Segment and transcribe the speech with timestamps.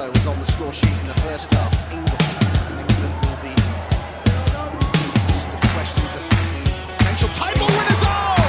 [0.00, 1.92] also was on the score sheet in the first half.
[1.92, 2.08] England,
[2.80, 3.54] England will be
[5.28, 5.44] just
[5.76, 6.22] questions of
[6.96, 8.04] potential title winners.
[8.08, 8.48] Oh!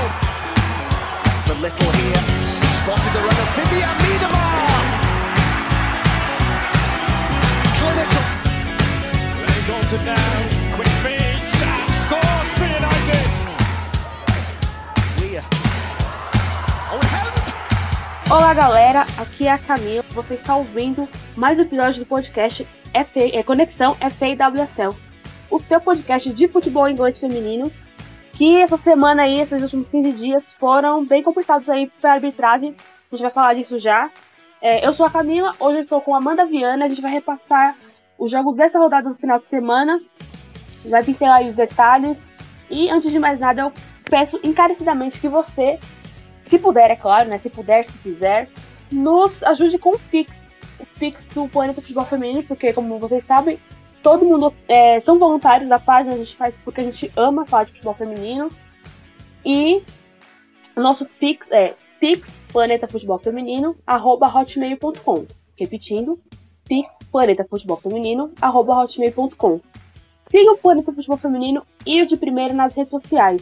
[1.47, 2.23] For little here,
[2.79, 4.69] spotted the runner Vivian Miedemar.
[7.79, 8.25] Clinical.
[9.41, 10.60] Lenny Dalton now,
[18.31, 20.05] Olá galera, aqui é a Camila.
[20.11, 21.05] Você está ouvindo
[21.35, 24.95] mais um episódio do podcast FA, é, Conexão FAWSL,
[25.49, 27.69] o seu podcast de futebol inglês feminino.
[28.31, 32.73] Que essa semana aí, esses últimos 15 dias, foram bem complicados aí para arbitragem.
[33.11, 34.09] A gente vai falar disso já.
[34.61, 36.85] É, eu sou a Camila, hoje eu estou com a Amanda Viana.
[36.85, 37.75] A gente vai repassar
[38.17, 39.99] os jogos dessa rodada no final de semana.
[40.85, 42.29] Vai pincelar aí os detalhes.
[42.69, 43.73] E antes de mais nada, eu
[44.09, 45.77] peço encarecidamente que você
[46.51, 47.37] se puder, é claro, né?
[47.37, 48.49] Se puder, se quiser,
[48.91, 50.51] nos ajude com o Pix.
[50.77, 53.57] O Pix do Planeta Futebol Feminino, porque, como vocês sabem,
[54.03, 57.63] todo mundo é, são voluntários da página, a gente faz porque a gente ama falar
[57.63, 58.49] de futebol feminino.
[59.45, 59.81] E
[60.75, 65.25] nosso Pix é Pix Planeta Futebol Feminino, arroba hotmail.com.
[65.57, 66.19] Repetindo,
[66.67, 69.61] Pix Planeta Futebol Feminino, arroba hotmail.com.
[70.25, 73.41] Siga o Planeta Futebol Feminino e o de primeira nas redes sociais.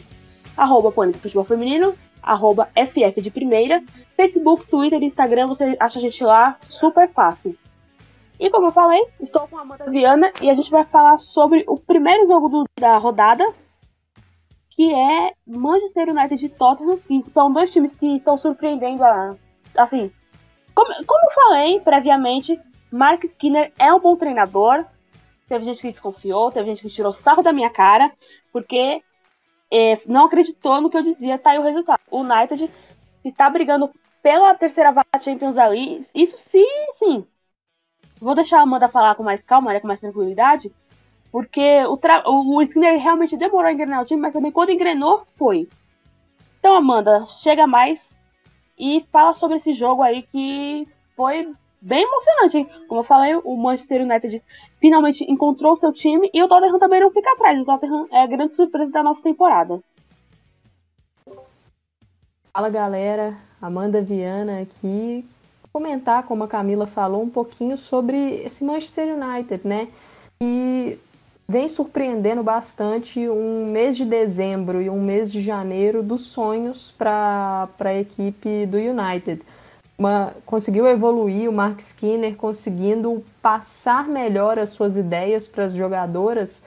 [0.56, 3.82] Arroba Planeta Futebol Feminino, arroba FF de primeira.
[4.16, 7.56] Facebook, Twitter e Instagram, você acha a gente lá super fácil.
[8.38, 11.64] E como eu falei, estou com a Amanda Viana e a gente vai falar sobre
[11.68, 13.44] o primeiro jogo do- da rodada,
[14.70, 19.36] que é Manchester United e Tottenham, que são dois times que estão surpreendendo a.
[19.76, 20.10] Assim,
[20.74, 22.58] como, como eu falei previamente,
[22.90, 24.84] Mark Skinner é um bom treinador.
[25.46, 28.10] Teve gente que desconfiou, teve gente que tirou sarro da minha cara,
[28.52, 29.02] porque
[29.70, 32.00] é, não acreditou no que eu dizia, tá aí o resultado.
[32.10, 32.70] O United
[33.24, 33.90] está brigando
[34.22, 36.00] pela terceira vaga Champions ali.
[36.14, 36.66] Isso sim,
[36.98, 37.26] sim.
[38.20, 40.70] Vou deixar a Amanda falar com mais calma, né, com mais tranquilidade,
[41.32, 45.26] porque o, tra- o Skinner realmente demorou a engrenar o time, mas também quando engrenou,
[45.36, 45.68] foi.
[46.58, 48.16] Então, Amanda, chega mais
[48.78, 52.70] e fala sobre esse jogo aí que foi bem emocionante, hein?
[52.88, 54.42] Como eu falei, o Manchester United
[54.80, 57.58] finalmente encontrou seu time e o Tottenham também não fica atrás.
[57.60, 59.80] O Tottenham é a grande surpresa da nossa temporada.
[62.52, 65.24] Fala galera, Amanda Viana aqui.
[65.72, 69.88] Comentar, como a Camila falou, um pouquinho sobre esse Manchester United, né?
[70.42, 70.98] E
[71.48, 77.68] vem surpreendendo bastante um mês de dezembro e um mês de janeiro dos sonhos para
[77.78, 79.42] a equipe do United.
[80.00, 86.64] Uma- conseguiu evoluir o Mark Skinner, conseguindo passar melhor as suas ideias para as jogadoras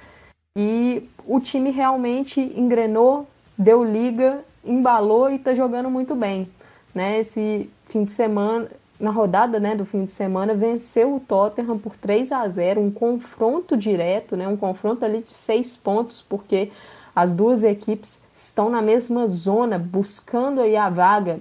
[0.56, 3.28] e o time realmente engrenou,
[3.58, 6.48] deu liga, embalou e está jogando muito bem.
[6.94, 7.22] Né?
[7.22, 8.68] Esse fim de semana,
[9.00, 12.92] na rodada né, do fim de semana, venceu o Tottenham por 3 a 0 um
[12.92, 16.72] confronto direto, né, um confronto ali de seis pontos, porque
[17.16, 21.40] as duas equipes estão na mesma zona, buscando aí a vaga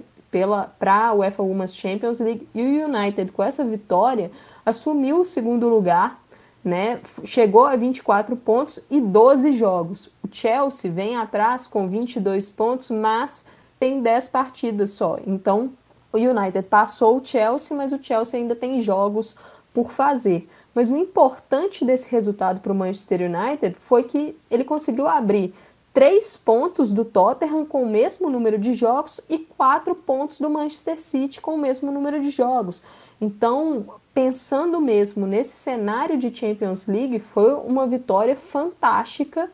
[0.79, 4.31] para a UEFA Women's Champions League e o United, com essa vitória,
[4.65, 6.23] assumiu o segundo lugar
[6.63, 7.01] né?
[7.25, 10.07] Chegou a 24 pontos e 12 jogos.
[10.23, 13.45] O Chelsea vem atrás com 22 pontos, mas
[13.79, 15.17] tem 10 partidas só.
[15.27, 15.71] Então,
[16.11, 19.35] o United passou o Chelsea, mas o Chelsea ainda tem jogos
[19.73, 20.47] por fazer.
[20.73, 25.53] Mas o importante desse resultado para o Manchester United foi que ele conseguiu abrir
[25.93, 30.99] três pontos do Tottenham com o mesmo número de jogos e quatro pontos do Manchester
[30.99, 32.81] City com o mesmo número de jogos.
[33.21, 39.49] Então, pensando mesmo nesse cenário de Champions League, foi uma vitória fantástica,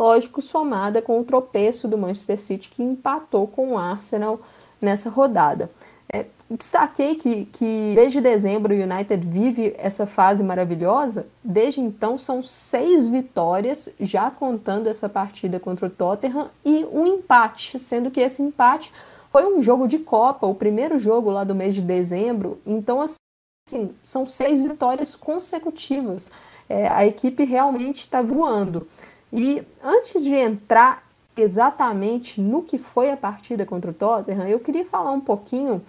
[0.00, 4.40] lógico, somada com o tropeço do Manchester City que empatou com o Arsenal
[4.80, 5.70] nessa rodada.
[6.10, 11.26] É, destaquei que, que desde dezembro o United vive essa fase maravilhosa.
[11.44, 17.78] Desde então são seis vitórias, já contando essa partida contra o Tottenham, e um empate,
[17.78, 18.92] sendo que esse empate
[19.30, 22.58] foi um jogo de Copa, o primeiro jogo lá do mês de dezembro.
[22.66, 26.30] Então, assim, são seis vitórias consecutivas.
[26.68, 28.88] É, a equipe realmente está voando.
[29.30, 31.07] E antes de entrar
[31.40, 35.82] exatamente no que foi a partida contra o Tottenham, eu queria falar um pouquinho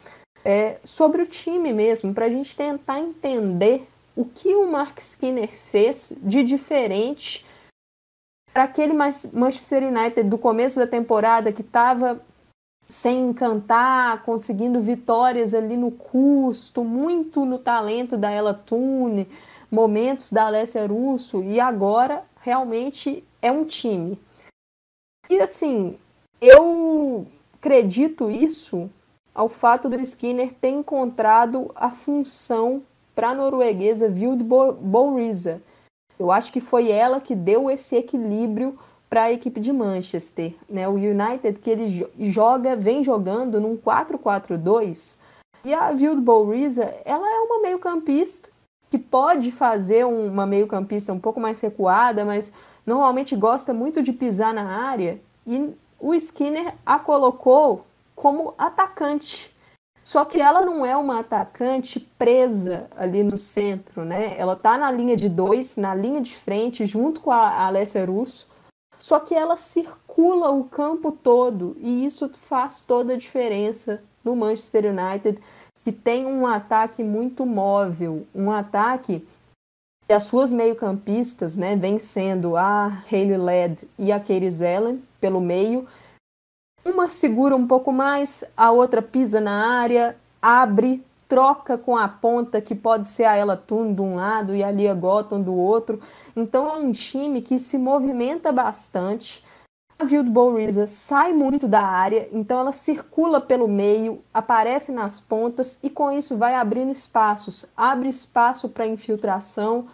[0.44, 5.50] é, sobre o time mesmo, para a gente tentar entender o que o Mark Skinner
[5.72, 7.46] fez de diferente
[8.54, 12.22] para aquele Manchester United do começo da temporada que estava
[12.88, 19.28] sem encantar, conseguindo vitórias ali no custo, muito no talento da Ella Tune,
[19.70, 24.20] momentos da Alessia Russo, e agora realmente é um time.
[25.30, 25.98] E assim,
[26.42, 28.90] eu acredito isso
[29.34, 32.82] ao fato do Skinner ter encontrado a função
[33.14, 35.62] para a norueguesa Vilde Bouriza.
[36.18, 38.78] Eu acho que foi ela que deu esse equilíbrio
[39.10, 40.88] para a equipe de Manchester, né?
[40.88, 45.20] O United que ele joga, vem jogando num 4-4-2.
[45.64, 48.50] E a Vilde Bouriza, ela é uma meio-campista
[48.90, 52.52] que pode fazer uma meio-campista um pouco mais recuada, mas
[52.90, 55.22] normalmente gosta muito de pisar na área.
[55.46, 59.56] E o Skinner a colocou como atacante.
[60.04, 64.36] Só que ela não é uma atacante presa ali no centro, né?
[64.40, 68.48] Ela tá na linha de dois, na linha de frente, junto com a Alessia Russo.
[69.00, 74.86] Só que ela circula o campo todo e isso faz toda a diferença no Manchester
[74.86, 75.40] United,
[75.84, 79.26] que tem um ataque muito móvel, um ataque
[80.10, 85.40] que as suas meio-campistas, né, vem sendo a Hayley Led e a Katie Zellen pelo
[85.40, 85.86] meio,
[86.84, 92.60] uma segura um pouco mais, a outra pisa na área, abre, troca com a ponta,
[92.60, 96.02] que pode ser a Ella Thun de um lado e a Lia Gotham do outro.
[96.36, 99.46] Então é um time que se movimenta bastante.
[100.00, 105.78] A Wild Riza sai muito da área, então ela circula pelo meio, aparece nas pontas
[105.84, 107.66] e com isso vai abrindo espaços.
[107.76, 109.88] Abre espaço para infiltração,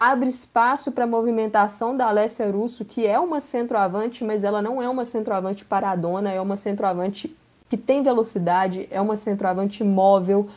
[0.00, 4.88] abre espaço para movimentação da Alessia Russo, que é uma centroavante, mas ela não é
[4.88, 7.32] uma centroavante paradona, é uma centroavante
[7.68, 10.48] que tem velocidade, é uma centroavante móvel,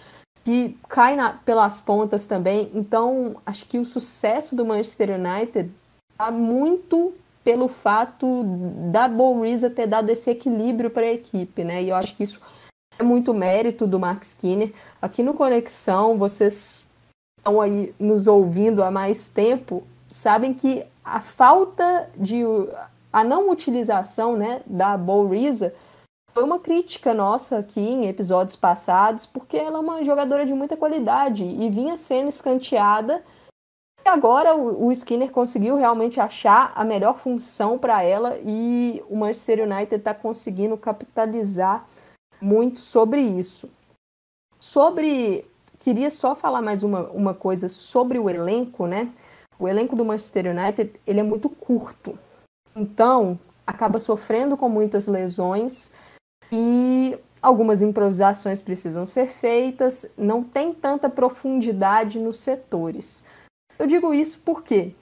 [0.43, 2.71] que cai na, pelas pontas também.
[2.73, 5.71] Então, acho que o sucesso do Manchester United
[6.11, 7.13] está muito
[7.45, 8.43] pelo fato
[8.91, 11.81] da Bouriza ter dado esse equilíbrio para a equipe, né?
[11.81, 12.41] E eu acho que isso
[12.99, 14.73] é muito mérito do Mark Skinner.
[15.01, 16.83] Aqui no Conexão, vocês
[17.37, 19.83] estão aí nos ouvindo há mais tempo
[20.15, 22.41] sabem que a falta de
[23.11, 25.73] a não utilização né, da Bouriza
[26.33, 30.75] foi uma crítica nossa aqui em episódios passados, porque ela é uma jogadora de muita
[30.77, 33.23] qualidade e vinha sendo escanteada.
[34.05, 39.63] Agora o, o Skinner conseguiu realmente achar a melhor função para ela e o Manchester
[39.63, 41.85] United está conseguindo capitalizar
[42.39, 43.69] muito sobre isso.
[44.59, 45.45] Sobre
[45.85, 49.11] Queria só falar mais uma, uma coisa sobre o elenco, né?
[49.59, 52.17] O elenco do Manchester United ele é muito curto,
[52.75, 55.93] então acaba sofrendo com muitas lesões
[56.51, 63.23] e algumas improvisações precisam ser feitas, não tem tanta profundidade nos setores.
[63.77, 64.93] Eu digo isso porque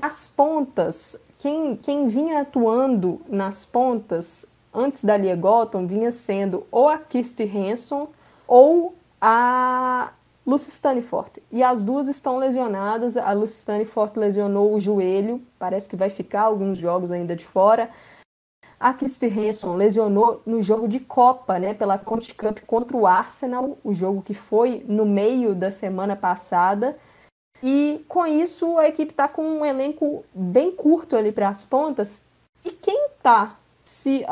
[0.00, 6.88] as pontas, quem, quem vinha atuando nas pontas antes da Lia Gotham vinha sendo ou
[6.88, 8.08] a Kirsty Hanson
[8.46, 10.12] ou a
[10.46, 11.38] Lucy Stanifort.
[11.50, 13.16] E as duas estão lesionadas.
[13.16, 17.90] A Lucy Stanifort lesionou o joelho, parece que vai ficar alguns jogos ainda de fora.
[18.80, 23.78] A Kirsty Hanson lesionou no jogo de Copa, né, pela Conte Cup contra o Arsenal,
[23.84, 26.98] o jogo que foi no meio da semana passada.
[27.62, 32.26] E com isso a equipe está com um elenco bem curto ali para as pontas.
[32.64, 34.24] E quem está se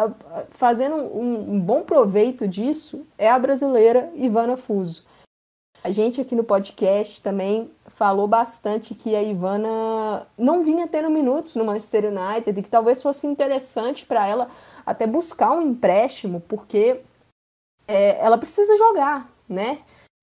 [0.51, 5.05] fazendo um, um, bom proveito disso é a brasileira Ivana Fuso.
[5.83, 11.55] A gente aqui no podcast também falou bastante que a Ivana não vinha tendo minutos
[11.55, 14.51] no Manchester United e que talvez fosse interessante para ela
[14.85, 17.01] até buscar um empréstimo, porque
[17.87, 19.81] é, ela precisa jogar, né?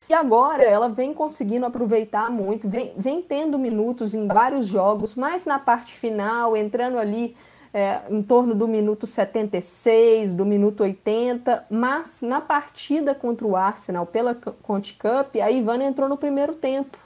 [0.09, 5.45] E agora ela vem conseguindo aproveitar muito, vem, vem tendo minutos em vários jogos, mas
[5.45, 7.35] na parte final, entrando ali
[7.73, 14.05] é, em torno do minuto 76, do minuto 80, mas na partida contra o Arsenal
[14.05, 16.97] pela Conte Cup, a Ivana entrou no primeiro tempo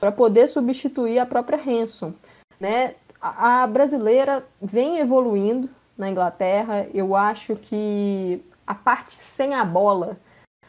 [0.00, 2.12] para poder substituir a própria Hanson.
[2.58, 2.96] Né?
[3.20, 10.18] A, a brasileira vem evoluindo na Inglaterra, eu acho que a parte sem a bola,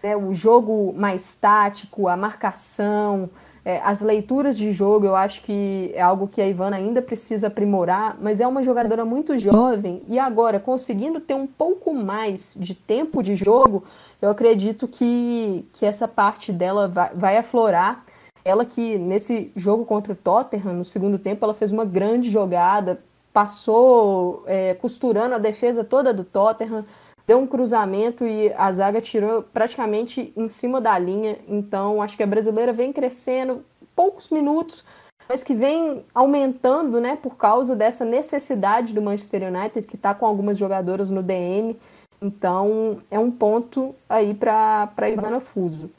[0.01, 3.29] né, o jogo mais tático, a marcação,
[3.63, 7.48] é, as leituras de jogo, eu acho que é algo que a Ivana ainda precisa
[7.48, 12.74] aprimorar, mas é uma jogadora muito jovem e agora, conseguindo ter um pouco mais de
[12.74, 13.84] tempo de jogo,
[14.20, 18.03] eu acredito que, que essa parte dela vai, vai aflorar.
[18.43, 23.00] Ela que nesse jogo contra o Tottenham, no segundo tempo, ela fez uma grande jogada,
[23.31, 26.84] passou é, costurando a defesa toda do Tottenham,
[27.31, 31.39] deu um cruzamento e a zaga tirou praticamente em cima da linha.
[31.47, 33.63] Então, acho que a brasileira vem crescendo
[33.95, 34.83] poucos minutos,
[35.29, 40.25] mas que vem aumentando, né, por causa dessa necessidade do Manchester United, que está com
[40.25, 41.79] algumas jogadoras no DM.
[42.21, 45.89] Então, é um ponto aí para Ivana Fuso.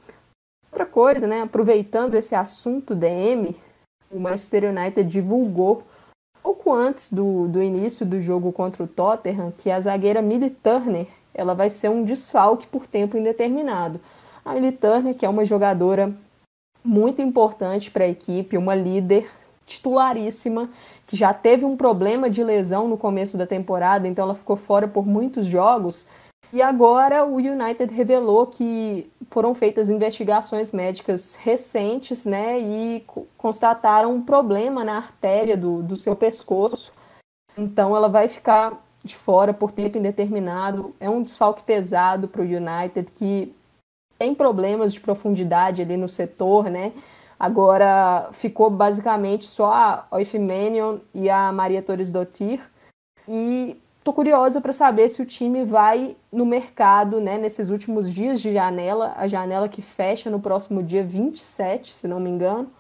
[0.71, 3.57] Outra coisa, né, aproveitando esse assunto DM,
[4.11, 5.83] o Manchester United divulgou
[6.43, 11.07] pouco antes do, do início do jogo contra o Tottenham que a zagueira Millie Turner
[11.35, 14.01] ela vai ser um desfalque por tempo indeterminado.
[14.45, 16.15] A Millie Turner, que é uma jogadora
[16.85, 19.29] muito importante para a equipe, uma líder
[19.67, 20.69] titularíssima,
[21.07, 24.89] que já teve um problema de lesão no começo da temporada, então ela ficou fora
[24.89, 26.07] por muitos jogos.
[26.53, 33.07] E agora o United revelou que foram feitas investigações médicas recentes, né, e
[33.39, 36.93] constataram um problema na artéria do, do seu pescoço.
[37.57, 40.95] Então ela vai ficar de fora por tempo indeterminado.
[41.01, 43.55] É um desfalque pesado para o United que
[44.19, 46.93] tem problemas de profundidade ali no setor, né?
[47.39, 52.61] Agora ficou basicamente só a Oifmenion e a Maria Torres Dottir.
[53.27, 58.41] E tô curiosa para saber se o time vai no mercado, né, nesses últimos dias
[58.41, 62.71] de janela, a janela que fecha no próximo dia 27, se não me engano.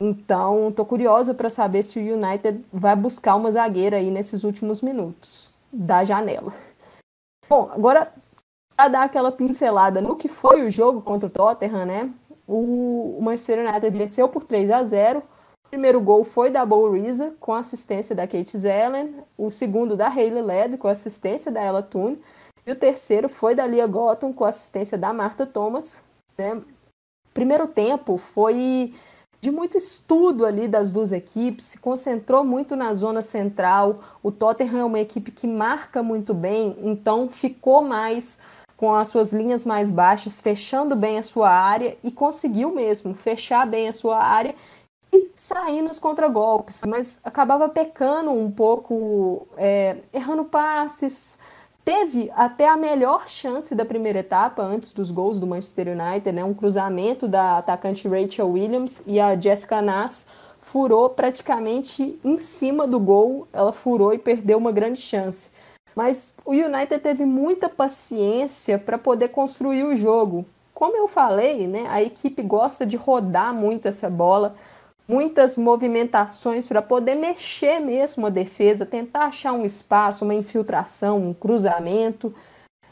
[0.00, 4.80] Então, tô curiosa para saber se o United vai buscar uma zagueira aí nesses últimos
[4.80, 6.54] minutos da janela.
[7.46, 8.10] Bom, agora
[8.74, 12.10] para dar aquela pincelada no que foi o jogo contra o Tottenham, né?
[12.48, 15.18] O Manchester United venceu por 3 a 0.
[15.18, 19.14] O primeiro gol foi da Bo Riza, com assistência da Kate Zellen.
[19.36, 22.20] O segundo da Hayley Led, com assistência da Ella Toone.
[22.66, 25.98] E o terceiro foi da Lia Gotham, com assistência da Marta Thomas.
[26.38, 26.62] Né?
[27.34, 28.94] Primeiro tempo foi
[29.40, 33.96] de muito estudo ali das duas equipes, se concentrou muito na zona central.
[34.22, 38.40] O Tottenham é uma equipe que marca muito bem, então ficou mais
[38.76, 43.66] com as suas linhas mais baixas, fechando bem a sua área e conseguiu mesmo fechar
[43.66, 44.54] bem a sua área
[45.12, 51.38] e sair nos contragolpes, mas acabava pecando um pouco, é, errando passes.
[51.84, 56.44] Teve até a melhor chance da primeira etapa, antes dos gols do Manchester United, né?
[56.44, 60.26] um cruzamento da atacante Rachel Williams e a Jessica Nass
[60.60, 65.50] furou praticamente em cima do gol, ela furou e perdeu uma grande chance.
[65.96, 70.44] Mas o United teve muita paciência para poder construir o jogo.
[70.72, 74.54] Como eu falei, né, a equipe gosta de rodar muito essa bola,
[75.10, 81.34] muitas movimentações para poder mexer mesmo a defesa, tentar achar um espaço, uma infiltração, um
[81.34, 82.32] cruzamento.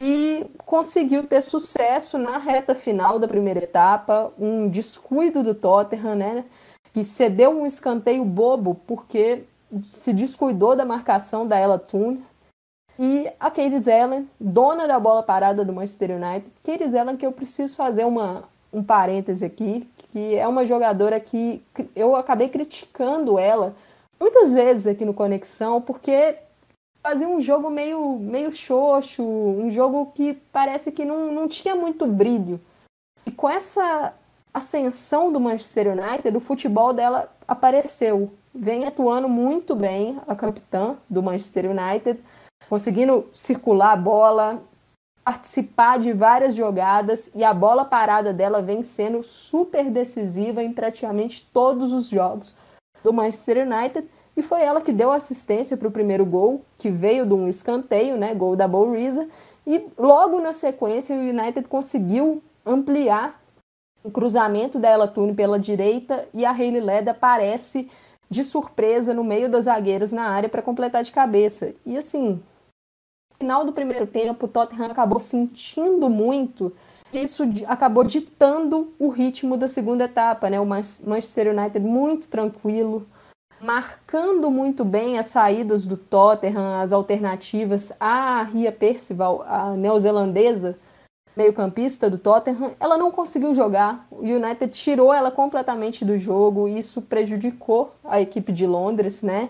[0.00, 6.44] E conseguiu ter sucesso na reta final da primeira etapa, um descuido do Tottenham, né?
[6.92, 9.44] Que cedeu um escanteio bobo porque
[9.82, 12.24] se descuidou da marcação da Ella Toone,
[12.98, 16.50] e a Katie Zellen, dona da bola parada do Manchester United.
[16.64, 21.62] Katie Zellen, que eu preciso fazer uma, um parêntese aqui, que é uma jogadora que
[21.94, 23.74] eu acabei criticando ela
[24.20, 26.36] muitas vezes aqui no Conexão, porque
[27.02, 32.06] fazia um jogo meio, meio xoxo, um jogo que parece que não, não tinha muito
[32.06, 32.60] brilho.
[33.24, 34.14] E com essa
[34.52, 38.30] ascensão do Manchester United, o futebol dela apareceu.
[38.54, 42.18] Vem atuando muito bem a capitã do Manchester United
[42.68, 44.62] conseguindo circular a bola,
[45.28, 51.46] participar de várias jogadas e a bola parada dela vem sendo super decisiva em praticamente
[51.52, 52.56] todos os jogos
[53.04, 57.26] do Manchester United e foi ela que deu assistência para o primeiro gol, que veio
[57.26, 59.28] de um escanteio, né, gol da Bouriza,
[59.66, 63.38] e logo na sequência o United conseguiu ampliar
[64.02, 67.90] o cruzamento da Ella Toone pela direita e a Hayley Leda aparece
[68.30, 71.74] de surpresa no meio das zagueiras na área para completar de cabeça.
[71.84, 72.40] E assim,
[73.38, 76.72] final do primeiro tempo, o Tottenham acabou sentindo muito
[77.12, 80.60] e isso acabou ditando o ritmo da segunda etapa, né?
[80.60, 83.06] O Manchester United muito tranquilo,
[83.60, 87.92] marcando muito bem as saídas do Tottenham, as alternativas.
[87.98, 90.78] A Ria Percival, a neozelandesa,
[91.34, 94.06] meio-campista do Tottenham, ela não conseguiu jogar.
[94.10, 99.48] O United tirou ela completamente do jogo e isso prejudicou a equipe de Londres, né?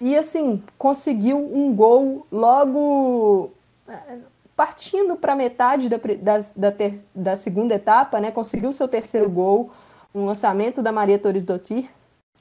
[0.00, 3.52] E assim, conseguiu um gol logo
[3.88, 4.18] eh,
[4.54, 6.76] partindo para metade da, da, da,
[7.14, 8.30] da, segunda etapa, né?
[8.30, 9.70] Conseguiu seu terceiro gol,
[10.14, 11.88] um lançamento da Maria Torres Dottir,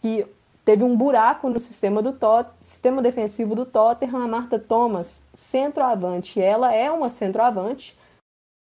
[0.02, 0.26] que
[0.66, 6.42] teve um buraco no sistema do Tot, sistema defensivo do Tottenham, a Marta Thomas, centroavante.
[6.42, 7.98] Ela é uma centroavante.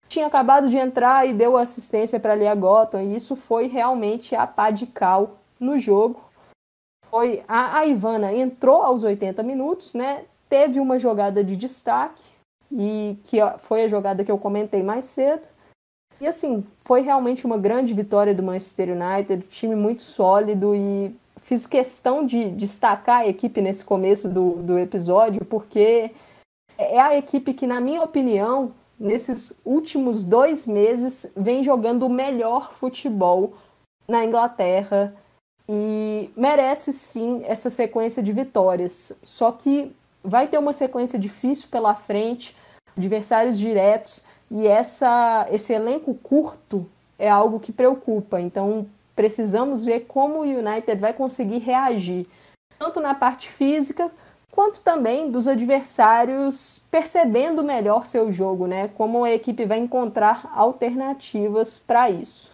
[0.08, 4.34] Tinha acabado de entrar e deu assistência para a Lia Gotham, e isso foi realmente
[4.34, 6.31] a pá de cal no jogo
[7.12, 10.24] foi a, a Ivana entrou aos 80 minutos, né?
[10.48, 12.24] Teve uma jogada de destaque
[12.72, 15.46] e que foi a jogada que eu comentei mais cedo.
[16.18, 21.66] E assim, foi realmente uma grande vitória do Manchester United, time muito sólido e fiz
[21.66, 26.12] questão de destacar a equipe nesse começo do, do episódio, porque
[26.78, 32.72] é a equipe que, na minha opinião, nesses últimos dois meses, vem jogando o melhor
[32.72, 33.52] futebol
[34.08, 35.14] na Inglaterra,
[35.68, 39.12] e merece sim essa sequência de vitórias.
[39.22, 42.56] Só que vai ter uma sequência difícil pela frente,
[42.96, 46.86] adversários diretos, e essa, esse elenco curto
[47.18, 48.40] é algo que preocupa.
[48.40, 52.26] Então Precisamos ver como o United vai conseguir reagir,
[52.78, 54.10] tanto na parte física
[54.50, 58.88] quanto também dos adversários percebendo melhor seu jogo, né?
[58.88, 62.50] Como a equipe vai encontrar alternativas para isso.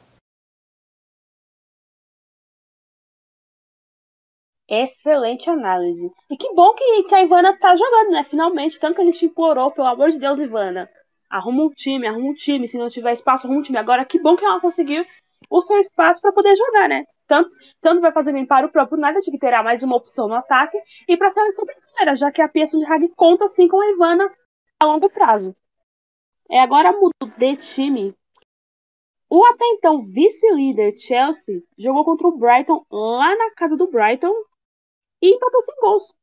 [4.68, 6.12] Excelente análise.
[6.30, 8.24] E que bom que, que a Ivana tá jogando, né?
[8.24, 10.90] Finalmente, tanto que a gente implorou, pelo amor de Deus, Ivana.
[11.30, 12.68] Arruma um time, arruma um time.
[12.68, 13.78] Se não tiver espaço, arruma um time.
[13.78, 15.06] Agora, que bom que ela conseguiu
[15.48, 17.04] o seu espaço para poder jogar, né?
[17.26, 20.34] Tanto, tanto vai fazer bem para o próprio United, que terá mais uma opção no
[20.34, 23.80] ataque, e para a seleção brasileira, já que a peça de Hag conta assim com
[23.80, 24.30] a Ivana
[24.80, 25.54] a longo prazo.
[26.50, 28.14] É, agora mudo de time.
[29.30, 34.32] O até então vice-líder Chelsea jogou contra o Brighton lá na casa do Brighton
[35.20, 36.14] e empatou sem gols.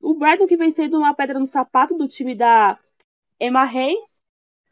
[0.00, 2.78] O Brighton que venceu uma pedra no sapato do time da
[3.40, 4.22] Emma Reis,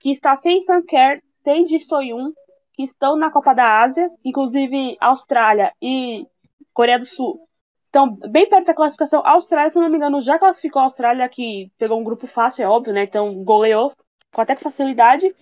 [0.00, 2.32] que está sem Sanker, sem Ji Soyun,
[2.72, 6.26] que estão na Copa da Ásia, inclusive Austrália e
[6.72, 7.48] Coreia do Sul.
[7.86, 9.22] Estão bem perto da classificação.
[9.24, 12.64] A Austrália, se não me engano, já classificou a Austrália, que pegou um grupo fácil,
[12.64, 13.04] é óbvio, né?
[13.04, 13.92] Então goleou
[14.32, 15.32] com até facilidade.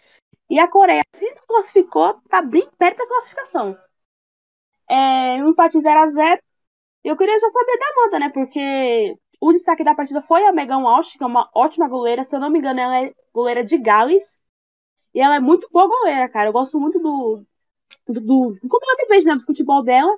[0.50, 3.78] E a Coreia, se não classificou, tá bem perto da classificação.
[4.88, 6.42] É, um empate 0 a 0
[7.04, 8.28] eu queria já saber da Amanda, né?
[8.30, 12.25] Porque o destaque da partida foi a Megan Walsh, que é uma ótima goleira.
[12.25, 14.40] Se eu não me engano, ela é goleira de Gales.
[15.14, 16.49] E ela é muito boa goleira, cara.
[16.49, 17.44] Eu gosto muito do.
[18.09, 19.37] do, do como ela vejo, né?
[19.37, 20.16] Do futebol dela.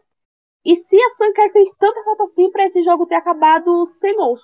[0.64, 4.40] E se a Sanker fez tanta falta assim pra esse jogo ter acabado sem gols?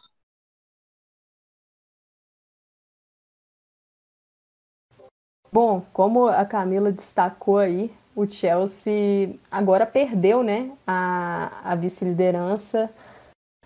[5.52, 12.90] Bom, como a Camila destacou aí, o Chelsea agora perdeu né, a, a vice-liderança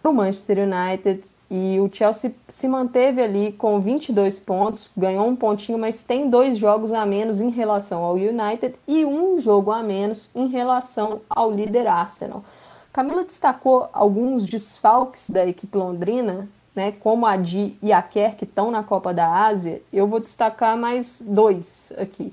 [0.00, 5.36] para o Manchester United e o Chelsea se manteve ali com 22 pontos, ganhou um
[5.36, 9.82] pontinho, mas tem dois jogos a menos em relação ao United e um jogo a
[9.82, 12.44] menos em relação ao líder Arsenal.
[12.92, 18.44] Camila destacou alguns desfalques da equipe londrina, né, como a Di e a Kerr, que
[18.44, 19.82] estão na Copa da Ásia.
[19.92, 22.32] Eu vou destacar mais dois aqui.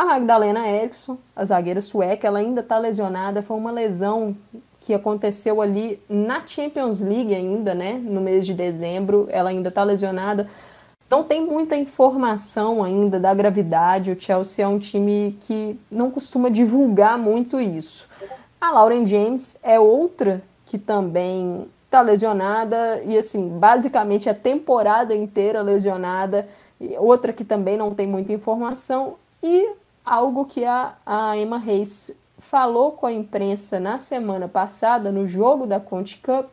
[0.00, 3.42] A Magdalena Eriksson, a zagueira sueca, ela ainda está lesionada.
[3.42, 4.34] Foi uma lesão
[4.80, 8.00] que aconteceu ali na Champions League ainda, né?
[8.02, 9.28] No mês de dezembro.
[9.30, 10.48] Ela ainda está lesionada.
[11.10, 14.10] Não tem muita informação ainda da gravidade.
[14.10, 18.08] O Chelsea é um time que não costuma divulgar muito isso.
[18.58, 25.60] A Lauren James é outra que também está lesionada e assim, basicamente a temporada inteira
[25.60, 26.48] lesionada.
[26.96, 32.92] Outra que também não tem muita informação e algo que a, a Emma Reis falou
[32.92, 36.48] com a imprensa na semana passada, no jogo da Conte Cup,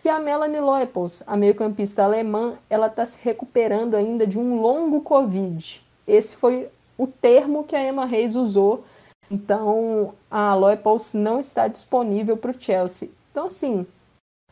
[0.00, 5.00] que a Melanie Leupolz, a meio-campista alemã, ela está se recuperando ainda de um longo
[5.00, 5.84] Covid.
[6.06, 8.84] Esse foi o termo que a Emma Reis usou.
[9.30, 13.10] Então, a Leupolz não está disponível para o Chelsea.
[13.30, 13.86] Então, assim,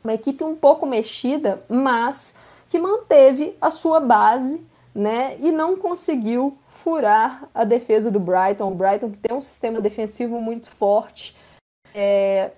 [0.03, 2.35] uma equipe um pouco mexida, mas
[2.69, 8.71] que manteve a sua base, né, e não conseguiu furar a defesa do Brighton.
[8.71, 11.37] O Brighton que tem um sistema defensivo muito forte.
[11.95, 12.51] É,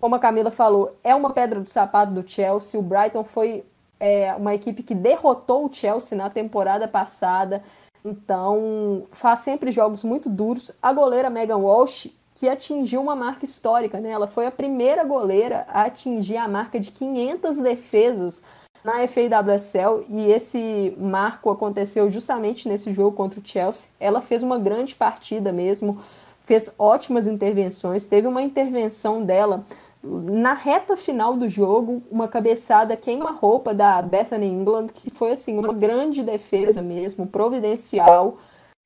[0.00, 2.78] como a Camila falou, é uma pedra do sapato do Chelsea.
[2.78, 3.64] O Brighton foi
[3.98, 7.62] é, uma equipe que derrotou o Chelsea na temporada passada.
[8.04, 10.70] Então, faz sempre jogos muito duros.
[10.80, 14.10] A goleira Megan Walsh, que atingiu uma marca histórica, né?
[14.10, 18.42] Ela foi a primeira goleira a atingir a marca de 500 defesas
[18.84, 23.88] na FAWSL e esse marco aconteceu justamente nesse jogo contra o Chelsea.
[23.98, 26.00] Ela fez uma grande partida mesmo,
[26.44, 29.64] fez ótimas intervenções, teve uma intervenção dela
[30.02, 35.72] na reta final do jogo, uma cabeçada queima-roupa da Bethany England, que foi assim uma
[35.72, 38.38] grande defesa mesmo, providencial,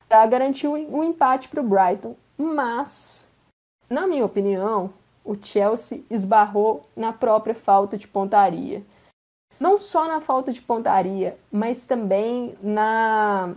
[0.09, 2.17] para garantir um empate para o Brighton.
[2.37, 3.31] Mas,
[3.91, 4.91] na minha opinião,
[5.25, 8.83] o Chelsea esbarrou na própria falta de pontaria
[9.63, 13.55] não só na falta de pontaria, mas também na,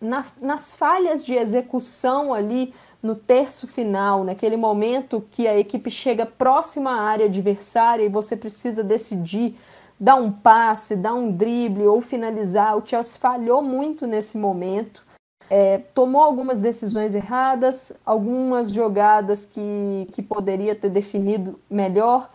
[0.00, 6.24] na, nas falhas de execução ali no terço final, naquele momento que a equipe chega
[6.24, 9.58] próxima à área adversária e você precisa decidir
[10.00, 12.74] dar um passe, dar um drible ou finalizar.
[12.74, 15.04] O Chelsea falhou muito nesse momento.
[15.50, 22.30] É, tomou algumas decisões erradas, algumas jogadas que, que poderia ter definido melhor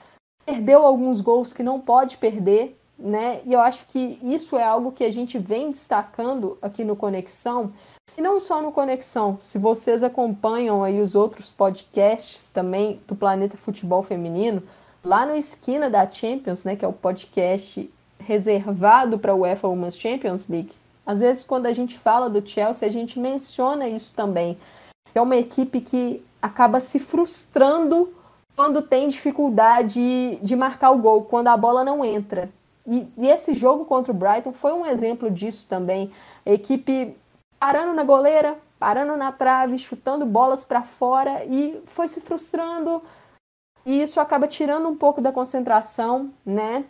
[0.49, 3.41] perdeu alguns gols que não pode perder, né?
[3.45, 7.71] E eu acho que isso é algo que a gente vem destacando aqui no Conexão,
[8.17, 9.37] e não só no Conexão.
[9.39, 14.63] Se vocês acompanham aí os outros podcasts também do Planeta Futebol Feminino,
[15.03, 19.95] lá no Esquina da Champions, né, que é o podcast reservado para o UEFA Women's
[19.95, 20.73] Champions League,
[21.05, 24.57] às vezes quando a gente fala do Chelsea, a gente menciona isso também.
[25.13, 28.13] É uma equipe que acaba se frustrando
[28.59, 32.49] quando tem dificuldade de marcar o gol, quando a bola não entra.
[32.85, 36.11] E, e, esse jogo contra o Brighton foi um exemplo disso também.
[36.45, 37.15] A equipe
[37.57, 43.01] parando na goleira, parando na trave, chutando bolas para fora e foi se frustrando.
[43.85, 46.83] E isso acaba tirando um pouco da concentração, né?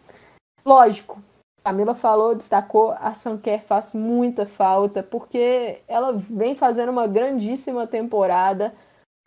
[0.65, 1.21] Lógico,
[1.63, 8.73] Camila falou, destacou, a Sanquer faz muita falta, porque ela vem fazendo uma grandíssima temporada.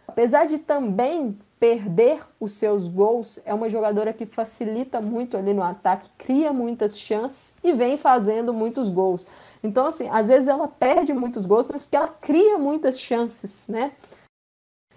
[0.08, 5.62] Apesar de também perder os seus gols, é uma jogadora que facilita muito ali no
[5.62, 9.28] ataque, cria muitas chances e vem fazendo muitos gols.
[9.62, 13.92] Então, assim, às vezes ela perde muitos gols, mas porque ela cria muitas chances, né?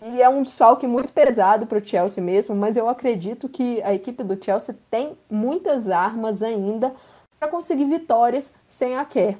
[0.01, 3.93] E é um desfalque muito pesado para o Chelsea mesmo, mas eu acredito que a
[3.93, 6.95] equipe do Chelsea tem muitas armas ainda
[7.39, 9.37] para conseguir vitórias sem a Kerr.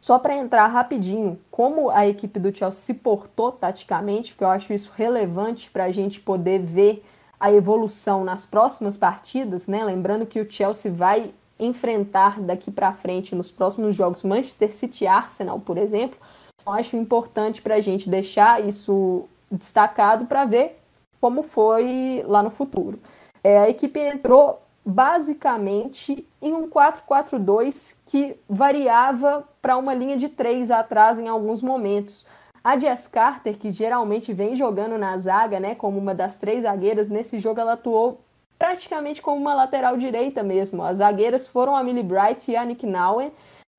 [0.00, 4.72] Só para entrar rapidinho, como a equipe do Chelsea se portou taticamente, porque eu acho
[4.72, 7.04] isso relevante para a gente poder ver
[7.38, 9.84] a evolução nas próximas partidas, né?
[9.84, 15.58] Lembrando que o Chelsea vai enfrentar daqui para frente nos próximos jogos Manchester City Arsenal,
[15.60, 16.18] por exemplo.
[16.64, 20.80] Eu acho importante para a gente deixar isso destacado para ver
[21.20, 22.98] como foi lá no futuro.
[23.42, 30.70] É, a equipe entrou basicamente em um 4-4-2 que variava para uma linha de três
[30.70, 32.26] atrás em alguns momentos.
[32.64, 37.10] A Jess Carter, que geralmente vem jogando na zaga, né, como uma das três zagueiras,
[37.10, 38.22] nesse jogo ela atuou
[38.58, 40.82] praticamente como uma lateral direita mesmo.
[40.82, 43.30] As zagueiras foram a Millie Bright e a Nick Nauen.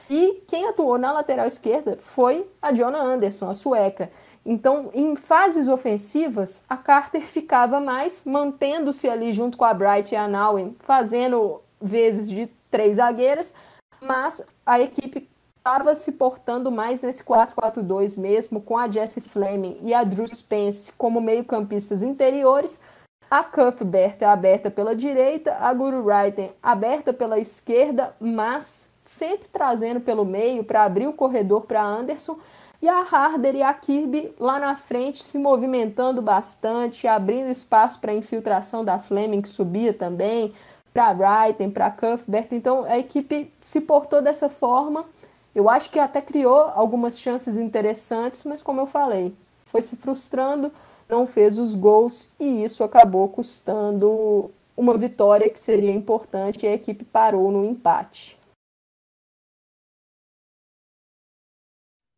[0.07, 4.11] E quem atuou na lateral esquerda foi a Jonah Anderson, a sueca.
[4.51, 10.17] Então, em fases ofensivas, a Carter ficava mais mantendo-se ali junto com a Bright e
[10.17, 13.53] a Nauen, fazendo vezes de três zagueiras,
[14.01, 19.93] mas a equipe estava se portando mais nesse 4-4-2 mesmo, com a Jessie Fleming e
[19.93, 22.81] a Drew Spence como meio-campistas interiores,
[23.29, 30.25] a Cuthbert aberta pela direita, a Guru Wrighton aberta pela esquerda, mas sempre trazendo pelo
[30.25, 32.39] meio para abrir o corredor para Anderson
[32.81, 38.11] e a Harder e a Kirby lá na frente se movimentando bastante, abrindo espaço para
[38.11, 40.53] a infiltração da Fleming, que subia também,
[40.93, 42.47] para Brighton, para Cuthbert.
[42.51, 45.05] Então a equipe se portou dessa forma.
[45.53, 50.71] Eu acho que até criou algumas chances interessantes, mas como eu falei, foi se frustrando,
[51.09, 56.73] não fez os gols e isso acabou custando uma vitória que seria importante e a
[56.73, 58.38] equipe parou no empate.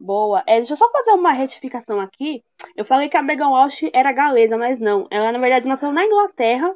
[0.02, 0.42] Boa.
[0.48, 2.44] É, deixa eu só fazer uma retificação aqui.
[2.76, 5.08] Eu falei que a Megan Walsh era galesa, mas não.
[5.12, 6.74] Ela, na verdade, nasceu na Inglaterra,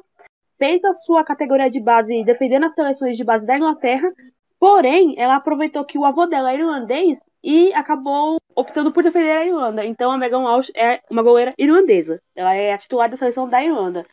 [0.56, 4.12] fez a sua categoria de base defendendo as seleções de base da Inglaterra,
[4.60, 9.44] porém, ela aproveitou que o avô dela era irlandês e acabou optando por defender a
[9.44, 9.84] Irlanda.
[9.84, 12.22] Então, a Megan Walsh é uma goleira irlandesa.
[12.36, 14.06] Ela é a titular da seleção da Irlanda.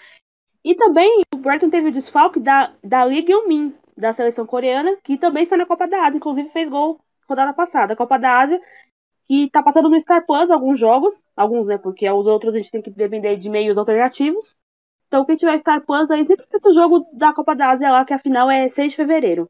[0.66, 5.20] E também o Brighton teve o desfalque da, da Lee Min da seleção coreana, que
[5.20, 7.00] também está na Copa da Ásia, inclusive fez gol
[7.30, 7.94] rodada passada.
[7.94, 8.60] A Copa da Ásia
[9.28, 12.72] que tá passando no Star Plus alguns jogos, alguns, né, porque os outros a gente
[12.72, 14.56] tem que depender de meios alternativos.
[15.08, 18.04] Então, quem tiver Star Plus aí, sempre tem o jogo da Copa da Ásia lá,
[18.04, 19.50] que a final é 6 de fevereiro.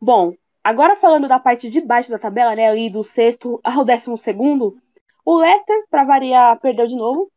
[0.00, 4.18] Bom, agora falando da parte de baixo da tabela, né, ali do sexto ao décimo
[4.18, 4.76] segundo,
[5.24, 7.30] o Leicester, para variar, perdeu de novo.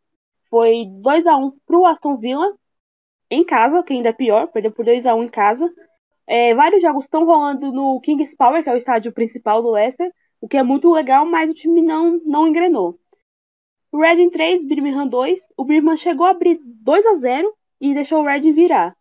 [0.49, 2.55] Foi 2 a 1 pro Aston Villa,
[3.29, 5.71] em casa, que ainda é pior, perdeu por 2 a 1 em casa.
[6.27, 10.11] É, vários jogos estão rolando no Kings Power, que é o estádio principal do Leicester
[10.41, 12.99] o que é muito legal, mas o time não, não engrenou.
[13.91, 15.53] O Reading 3, Birmingham 2.
[15.57, 18.95] O Birmingham chegou a abrir 2 a 0 e deixou o Reading virar.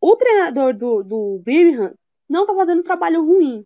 [0.00, 1.94] O treinador do, do Birmingham
[2.28, 3.64] não tá fazendo um trabalho ruim.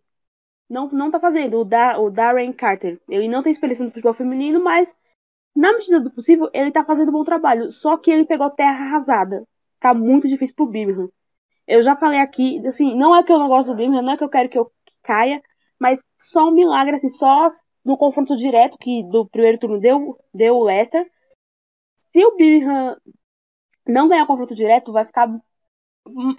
[0.69, 2.99] Não, não tá fazendo, o, da, o Darren Carter.
[3.07, 4.95] Ele não tem experiência no futebol feminino, mas
[5.55, 7.71] na medida do possível ele tá fazendo um bom trabalho.
[7.71, 9.47] Só que ele pegou terra arrasada.
[9.79, 11.09] Tá muito difícil pro Birmingham.
[11.67, 14.17] Eu já falei aqui, assim, não é que eu não gosto do Birmingham, não é
[14.17, 15.41] que eu quero que eu caia,
[15.83, 17.51] mas só um milagre, assim, só
[17.83, 21.05] no confronto direto que do primeiro turno deu, deu o Leicester.
[21.93, 22.95] Se o Birmingham
[23.85, 25.27] não ganhar o confronto direto, vai ficar.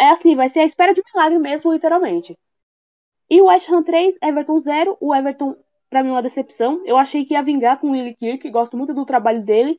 [0.00, 2.35] É assim, vai ser a espera de milagre mesmo, literalmente.
[3.28, 4.96] E o West Ham 3, Everton 0.
[4.98, 5.54] O Everton,
[5.90, 6.83] pra mim, é uma decepção.
[6.87, 9.78] Eu achei que ia vingar com o Willie Kirk, gosto muito do trabalho dele,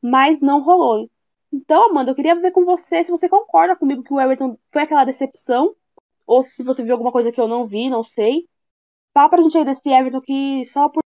[0.00, 1.10] mas não rolou.
[1.52, 4.82] Então, Amanda, eu queria ver com você se você concorda comigo que o Everton foi
[4.82, 5.74] aquela decepção,
[6.24, 8.48] ou se você viu alguma coisa que eu não vi, não sei.
[9.12, 11.00] Fala pra gente aí desse Everton que só por.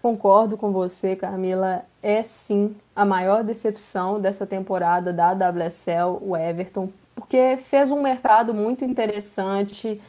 [0.00, 1.84] Concordo com você, Camila.
[2.02, 8.52] É sim a maior decepção dessa temporada da WSL, o Everton, porque fez um mercado
[8.52, 10.00] muito interessante.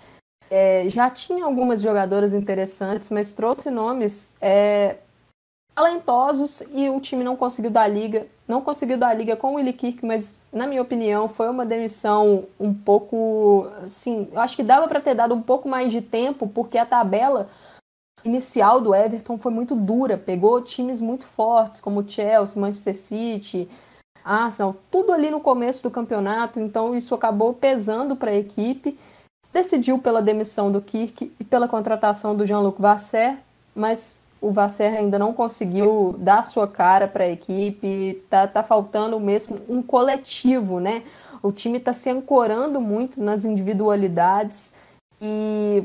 [0.50, 4.98] É, já tinha algumas jogadoras interessantes, mas trouxe nomes é,
[5.76, 9.74] talentosos e o time não conseguiu dar liga, não conseguiu dar liga com o Willi
[9.74, 14.88] Kirk, mas na minha opinião foi uma demissão um pouco, assim, eu acho que dava
[14.88, 17.50] para ter dado um pouco mais de tempo porque a tabela
[18.24, 23.70] inicial do Everton foi muito dura, pegou times muito fortes como Chelsea, Manchester City,
[24.24, 28.98] Arsenal, tudo ali no começo do campeonato, então isso acabou pesando para a equipe.
[29.54, 33.38] Decidiu pela demissão do Kirk e pela contratação do Jean-Luc Vasser,
[33.74, 39.20] mas o Vasser ainda não conseguiu dar sua cara para a equipe, tá, tá faltando
[39.20, 41.02] mesmo um coletivo, né?
[41.42, 44.76] O time está se ancorando muito nas individualidades
[45.20, 45.84] e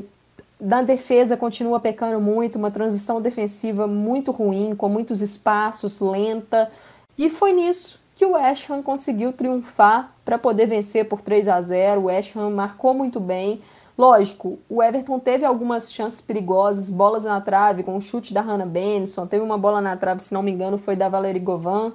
[0.59, 6.71] da defesa continua pecando muito, uma transição defensiva muito ruim, com muitos espaços, lenta.
[7.17, 11.59] E foi nisso que o West Ham conseguiu triunfar para poder vencer por 3 a
[11.59, 12.01] 0.
[12.01, 13.59] O West Ham marcou muito bem.
[14.01, 18.65] Lógico, o Everton teve algumas chances perigosas, bolas na trave, com o chute da Hannah
[18.65, 21.93] Benson, teve uma bola na trave, se não me engano, foi da Valerie Govan,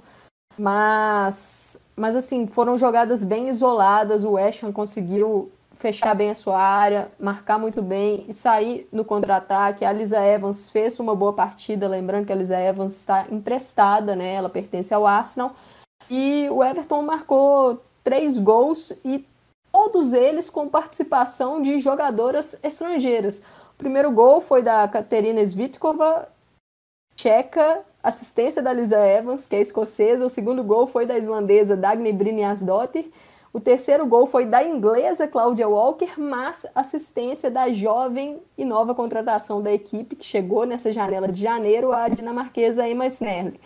[0.57, 6.57] mas, mas assim, foram jogadas bem isoladas, o West Ham conseguiu fechar bem a sua
[6.57, 9.85] área, marcar muito bem e sair no contra-ataque.
[9.85, 14.35] A Lisa Evans fez uma boa partida, lembrando que a Lisa Evans está emprestada, né?
[14.35, 15.57] Ela pertence ao Arsenal.
[16.09, 19.27] E o Everton marcou três gols e
[19.87, 23.44] todos eles com participação de jogadoras estrangeiras.
[23.72, 26.29] O primeiro gol foi da Katerina Svitkova,
[27.14, 30.27] tcheca, assistência da Lisa Evans, que é escocesa.
[30.27, 33.07] O segundo gol foi da islandesa Dagny Brynjarsdottir.
[33.53, 39.62] O terceiro gol foi da inglesa Claudia Walker, mas assistência da jovem e nova contratação
[39.62, 43.61] da equipe, que chegou nessa janela de janeiro, a dinamarquesa Emma Snerling.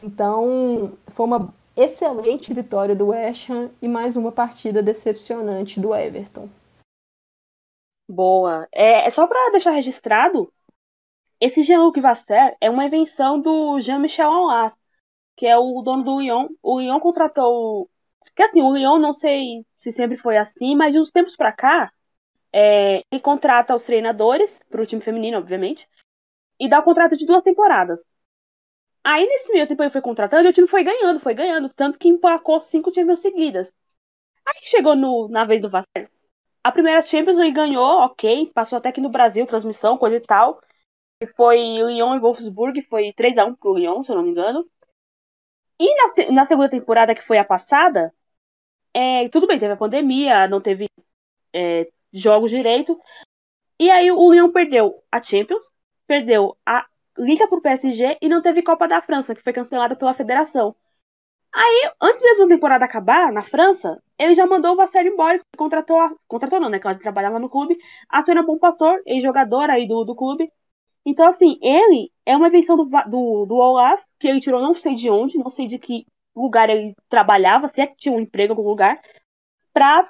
[0.00, 6.48] Então, foi uma excelente vitória do West Ham e mais uma partida decepcionante do Everton.
[8.08, 8.66] Boa.
[8.72, 10.52] É, é só para deixar registrado,
[11.40, 14.74] esse Jean-Luc Vasser é uma invenção do Jean-Michel Aulas,
[15.36, 16.48] que é o dono do Lyon.
[16.62, 17.90] O Lyon contratou.
[18.34, 21.52] Que assim, o Lyon não sei se sempre foi assim, mas de uns tempos para
[21.52, 21.92] cá,
[22.52, 25.86] é, ele contrata os treinadores, para o time feminino, obviamente,
[26.58, 28.02] e dá o contrato de duas temporadas.
[29.08, 31.96] Aí nesse meio tempo ele foi contratando e o time foi ganhando, foi ganhando, tanto
[31.96, 33.72] que empacou cinco Champions seguidas.
[34.44, 36.10] Aí chegou no, na vez do Vasser.
[36.64, 40.60] A primeira Champions ele ganhou, ok, passou até aqui no Brasil, transmissão, coisa e tal.
[41.20, 44.68] E foi Lyon e Wolfsburg, foi 3x1 pro Lyon, se eu não me engano.
[45.78, 48.12] E na, na segunda temporada, que foi a passada,
[48.92, 50.88] é, tudo bem, teve a pandemia, não teve
[51.52, 53.00] é, jogos direito.
[53.78, 55.72] E aí o Lyon perdeu a Champions,
[56.08, 56.84] perdeu a
[57.18, 60.74] liga pro PSG e não teve Copa da França, que foi cancelada pela federação.
[61.54, 65.98] Aí, antes mesmo da temporada acabar, na França, ele já mandou o Vasser embora, contratou,
[66.00, 67.78] a, contratou não, né, que ela trabalhava no clube,
[68.10, 70.50] a Sônia Bom Pastor, ex-jogadora aí do, do clube.
[71.06, 74.94] Então, assim, ele é uma invenção do, do, do Olas, que ele tirou não sei
[74.94, 78.52] de onde, não sei de que lugar ele trabalhava, se é que tinha um emprego
[78.54, 79.00] em algum lugar,
[79.72, 80.08] pra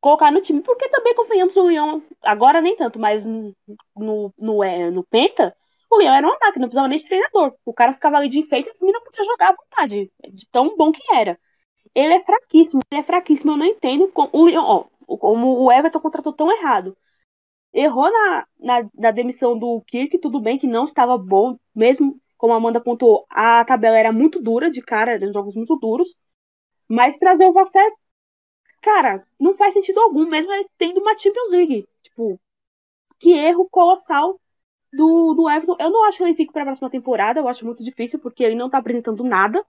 [0.00, 4.90] colocar no time, porque também convenhamos o Leão, agora nem tanto, mas no, no, é,
[4.90, 5.54] no Penta,
[5.90, 7.54] o Leão era um ataque, não precisava nem de treinador.
[7.64, 10.76] O cara ficava ali de enfeite e as meninas podiam jogar à vontade, de tão
[10.76, 11.38] bom que era.
[11.94, 14.84] Ele é fraquíssimo, ele é fraquíssimo, eu não entendo como o, ó,
[15.18, 16.96] como o Everton contratou tão errado.
[17.72, 22.52] Errou na, na, na, demissão do Kirk, tudo bem que não estava bom, mesmo como
[22.52, 26.14] a Amanda pontuou, a tabela era muito dura de cara, eram jogos muito duros.
[26.88, 27.90] Mas trazer o Vasser,
[28.82, 31.88] cara, não faz sentido algum, mesmo ele tendo uma Champions League.
[32.02, 32.40] Tipo,
[33.18, 34.40] que erro colossal
[34.92, 35.76] do, do Everton.
[35.78, 38.44] Eu não acho que ele fique para a próxima temporada, eu acho muito difícil, porque
[38.44, 39.64] ele não tá apresentando nada.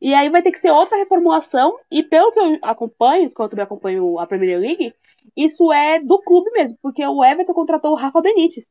[0.00, 3.64] E aí vai ter que ser outra reformulação, e pelo que eu acompanho, quando eu
[3.64, 4.94] acompanho a Premier League,
[5.36, 8.68] isso é do clube mesmo, porque o Everton contratou o Rafa Benítez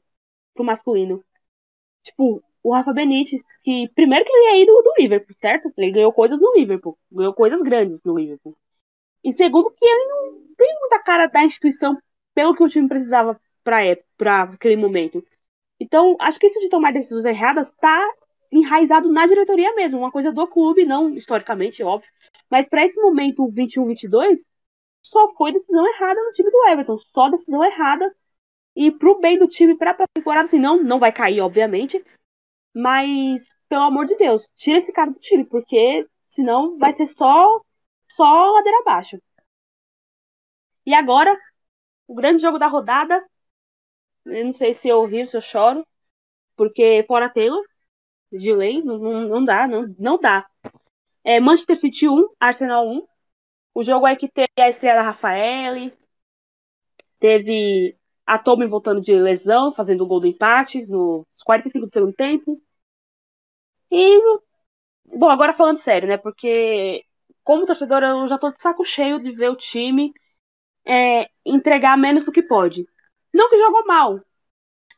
[0.53, 1.23] pro masculino.
[2.03, 5.71] Tipo, o Rafa Benítez, que primeiro que ele é ídolo do Liverpool, certo?
[5.77, 8.57] Ele ganhou coisas no Liverpool, ganhou coisas grandes no Liverpool.
[9.23, 11.97] E segundo que ele não tem muita cara da instituição
[12.33, 15.23] pelo que o time precisava para aquele momento.
[15.79, 18.03] Então, acho que isso de tomar decisões erradas está
[18.51, 22.09] enraizado na diretoria mesmo, uma coisa do clube, não historicamente, óbvio.
[22.49, 24.39] Mas para esse momento 21-22,
[25.03, 28.13] só foi decisão errada no time do Everton, só decisão errada.
[28.75, 32.03] E pro bem do time para a temporada, assim, não, não vai cair, obviamente.
[32.73, 37.61] Mas, pelo amor de Deus, tira esse cara do time, porque senão vai ser só,
[38.15, 39.17] só ladeira abaixo.
[40.85, 41.35] E agora,
[42.07, 43.23] o grande jogo da rodada,
[44.27, 45.85] eu não sei se eu rio, se eu choro.
[46.55, 47.63] Porque fora Taylor,
[48.31, 50.47] de lei, não, não dá, não, não dá.
[51.23, 53.07] É Manchester City 1, Arsenal 1.
[53.75, 55.91] O jogo aí que teve a estreia da Rafael.
[57.19, 62.13] Teve a Tommy voltando de lesão, fazendo o gol do empate nos 45 do segundo
[62.13, 62.61] tempo.
[63.91, 64.19] E,
[65.05, 66.17] bom, agora falando sério, né?
[66.17, 67.03] Porque,
[67.43, 70.13] como torcedor, eu já tô de saco cheio de ver o time
[70.85, 72.87] é, entregar menos do que pode.
[73.33, 74.19] Não que jogou mal,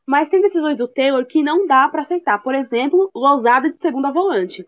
[0.06, 2.42] mas tem decisões do Taylor que não dá para aceitar.
[2.42, 4.68] Por exemplo, Lousada de segunda volante.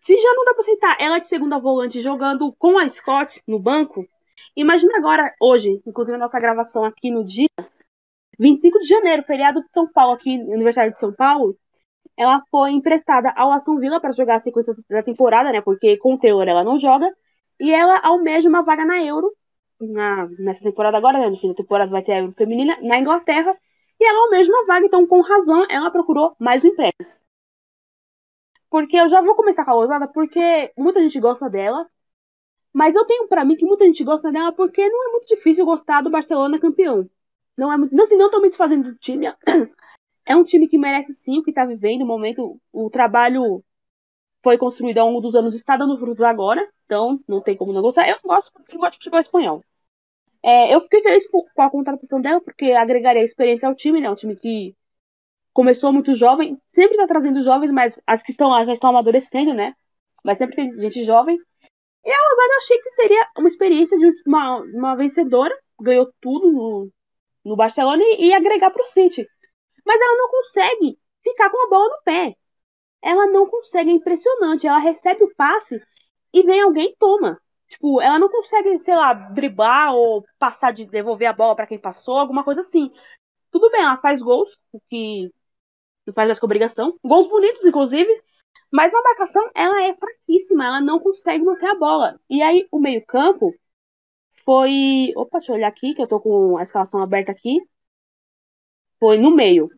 [0.00, 3.58] Se já não dá pra aceitar ela de segunda volante jogando com a Scott no
[3.58, 4.06] banco,
[4.56, 7.48] imagina agora, hoje, inclusive a nossa gravação aqui no dia
[8.38, 11.56] 25 de janeiro, feriado de São Paulo, aqui no aniversário de São Paulo,
[12.16, 15.60] ela foi emprestada ao Aston Villa para jogar a sequência da temporada, né?
[15.60, 17.10] Porque com o Taylor ela não joga.
[17.60, 19.32] E ela almeja uma vaga na Euro,
[19.86, 21.30] na, nessa temporada agora, né?
[21.30, 23.56] No fim da temporada vai ter a Euro feminina, na Inglaterra.
[24.00, 26.96] E ela almeja uma vaga, então com razão ela procurou mais um emprego.
[28.70, 31.86] Porque eu já vou começar com a Rosada, porque muita gente gosta dela.
[32.72, 35.64] Mas eu tenho para mim que muita gente gosta dela porque não é muito difícil
[35.64, 37.08] gostar do Barcelona campeão.
[37.56, 37.94] Não é muito.
[37.94, 39.26] Não, assim, não tô me desfazendo do time.
[40.24, 42.00] É um time que merece sim o que tá vivendo.
[42.00, 43.62] No momento, o trabalho
[44.42, 46.64] foi construído ao longo dos anos, está dando frutos agora.
[46.84, 48.08] Então, não tem como não gostar.
[48.08, 49.64] Eu gosto porque eu gosto de futebol espanhol.
[50.44, 54.10] É, eu fiquei feliz com a contratação dela, porque agregaria experiência ao time, né?
[54.10, 54.74] Um time que
[55.52, 59.54] começou muito jovem, sempre tá trazendo jovens, mas as que estão lá já estão amadurecendo,
[59.54, 59.74] né?
[60.24, 61.38] Mas sempre tem gente jovem.
[62.04, 66.50] E a Rosada eu achei que seria uma experiência de uma, uma vencedora, ganhou tudo
[66.50, 66.90] no,
[67.44, 69.26] no Barcelona e, e agregar pro City.
[69.86, 72.36] Mas ela não consegue ficar com a bola no pé.
[73.02, 74.66] Ela não consegue, é impressionante.
[74.66, 75.80] Ela recebe o passe
[76.32, 77.40] e vem alguém e toma.
[77.72, 81.78] Tipo, ela não consegue, sei lá, driblar ou passar de devolver a bola para quem
[81.78, 82.92] passou, alguma coisa assim.
[83.50, 85.30] Tudo bem, ela faz gols, o que
[86.06, 86.98] não faz mais com obrigação.
[87.02, 88.10] Gols bonitos, inclusive.
[88.70, 92.20] Mas na marcação ela é fraquíssima, ela não consegue manter a bola.
[92.28, 93.54] E aí o meio-campo
[94.44, 95.12] foi.
[95.16, 97.58] Opa, deixa eu olhar aqui, que eu tô com a escalação aberta aqui.
[99.00, 99.70] Foi no meio.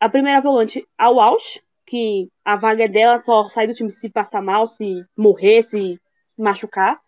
[0.00, 4.08] A primeira volante, a Walsh, que a vaga é dela só sai do time se
[4.08, 6.00] passar mal, se morrer, se
[6.38, 7.00] machucar.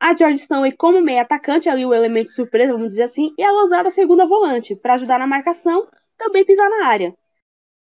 [0.00, 3.50] A George Stanley como meio atacante, ali o elemento surpresa, vamos dizer assim, e a
[3.50, 7.14] Lozada segunda volante, para ajudar na marcação, também pisar na área.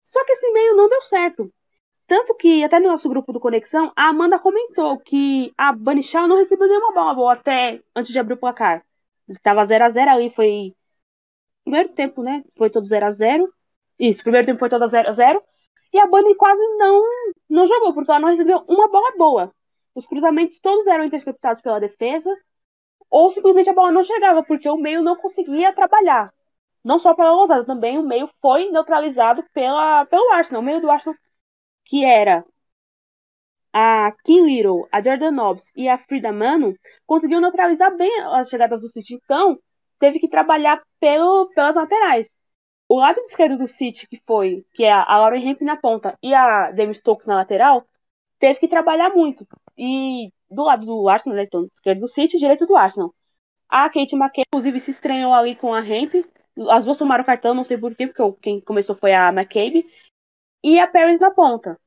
[0.03, 1.53] Só que esse meio não deu certo.
[2.07, 6.39] Tanto que, até no nosso grupo do Conexão, a Amanda comentou que a Banichal não
[6.39, 8.85] recebeu nenhuma bola boa até antes de abrir o placar.
[9.43, 10.75] Tava 0 a 0 ali, foi.
[11.65, 12.45] Primeiro tempo, né?
[12.57, 13.53] Foi todo 0 a 0
[13.99, 15.43] Isso, primeiro tempo foi todo 0 a 0
[15.93, 17.03] E a Bunny quase não,
[17.51, 19.56] não jogou, porque ela não recebeu uma bola boa.
[19.97, 22.31] Os cruzamentos todos eram interceptados pela defesa,
[23.11, 26.33] ou simplesmente a bola não chegava, porque o meio não conseguia trabalhar.
[26.85, 30.63] Não só pela Lousada, também o meio foi neutralizado pela, pelo Arsenal.
[30.63, 31.17] O meio do Arsenal,
[31.87, 32.45] que era
[33.73, 36.75] a Kim Little, a Jordan Nobbs e a Frida Mano,
[37.07, 39.15] conseguiu neutralizar bem as chegadas do City.
[39.15, 39.59] Então,
[39.99, 42.29] teve que trabalhar pelo, pelas laterais.
[42.89, 46.35] O lado esquerdo do City, que foi, que é a Lauren Hemp na ponta e
[46.35, 47.85] a Demi Stokes na lateral,
[48.39, 49.47] teve que trabalhar muito.
[49.79, 53.15] E do lado do Arsenal, né, então, esquerdo do City, direito do Arsenal.
[53.69, 56.15] A Kate McKay, inclusive, se estranhou ali com a Hemp,
[56.71, 59.87] as duas tomaram cartão, não sei porquê, porque quem começou foi a McCabe.
[60.63, 61.79] E a Paris na ponta.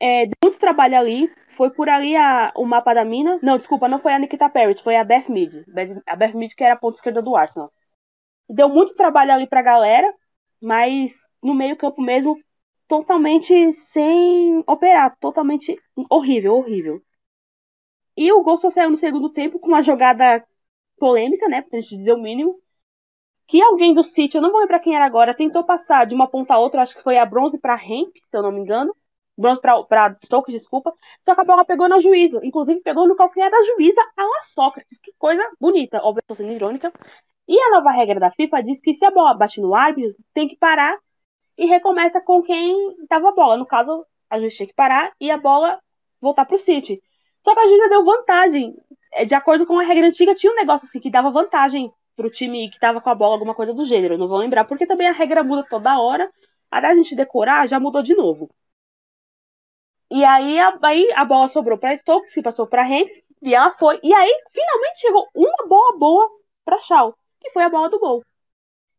[0.00, 1.32] É, deu muito trabalho ali.
[1.56, 3.38] Foi por ali a, o mapa da mina.
[3.42, 5.64] Não, desculpa, não foi a Nikita Paris, foi a Beth Mead.
[6.06, 7.70] A Beth Mead, que era a ponta esquerda do Arsenal.
[8.48, 10.12] Deu muito trabalho ali pra galera,
[10.60, 11.12] mas
[11.42, 12.38] no meio-campo mesmo,
[12.92, 15.16] totalmente sem operar.
[15.18, 17.02] Totalmente horrível, horrível.
[18.14, 20.44] E o gol só saiu no segundo tempo com uma jogada
[20.98, 21.62] polêmica, né?
[21.62, 22.60] Pra gente dizer o mínimo.
[23.48, 26.28] Que alguém do City, eu não vou lembrar quem era agora, tentou passar de uma
[26.28, 28.94] ponta a outra, acho que foi a bronze pra Hemp, se eu não me engano.
[29.38, 30.92] Bronze pra Stokes, desculpa.
[31.22, 32.40] Só que a bola pegou na juíza.
[32.44, 34.98] Inclusive pegou no calcanhar da juíza a la Sócrates.
[34.98, 35.96] Que coisa bonita.
[35.96, 36.92] Estou sendo irônica.
[37.48, 40.46] E a nova regra da FIFA diz que se a bola bate no árbitro, tem
[40.46, 40.98] que parar
[41.62, 43.56] e recomeça com quem tava a bola.
[43.56, 45.78] No caso, a juíza tinha que parar e a bola
[46.20, 47.00] voltar pro City.
[47.44, 48.74] Só que a juíza deu vantagem.
[49.12, 52.30] É, de acordo com a regra antiga, tinha um negócio assim que dava vantagem pro
[52.30, 54.18] time que tava com a bola, alguma coisa do gênero.
[54.18, 56.28] Não vou lembrar, porque também a regra muda toda hora.
[56.68, 58.50] Até a gente decorar, já mudou de novo.
[60.10, 63.70] E aí a, aí a bola sobrou para Stokes, que passou para Henry, e ela
[63.78, 64.00] foi.
[64.02, 66.28] E aí, finalmente chegou uma bola boa
[66.64, 68.22] para Shaw, que foi a bola do gol.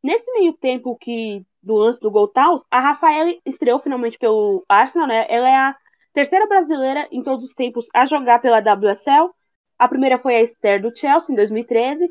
[0.04, 5.08] Nesse meio tempo que do lance do gol Taus, a Rafaela estreou finalmente pelo Arsenal,
[5.08, 5.26] né?
[5.30, 5.76] Ela é a
[6.14, 9.32] terceira brasileira em todos os tempos a jogar pela WSL.
[9.80, 12.10] A primeira foi a Esther do Chelsea, em 2013.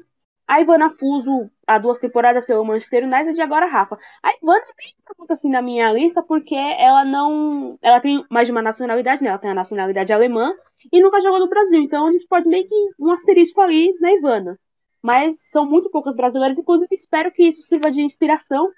[0.49, 3.99] A Ivana Fuso, há duas temporadas pelo Manchester United, e agora a Rafa.
[4.22, 7.78] A Ivana nem pergunta assim na minha lista, porque ela não.
[7.82, 9.28] Ela tem mais de uma nacionalidade, né?
[9.28, 10.53] Ela tem a nacionalidade alemã
[10.90, 11.80] e nunca jogou no Brasil.
[11.80, 14.59] Então a gente pode meio que um asterisco ali na Ivana.
[15.03, 18.70] Mas são muito poucas brasileiras, inclusive espero que isso sirva de inspiração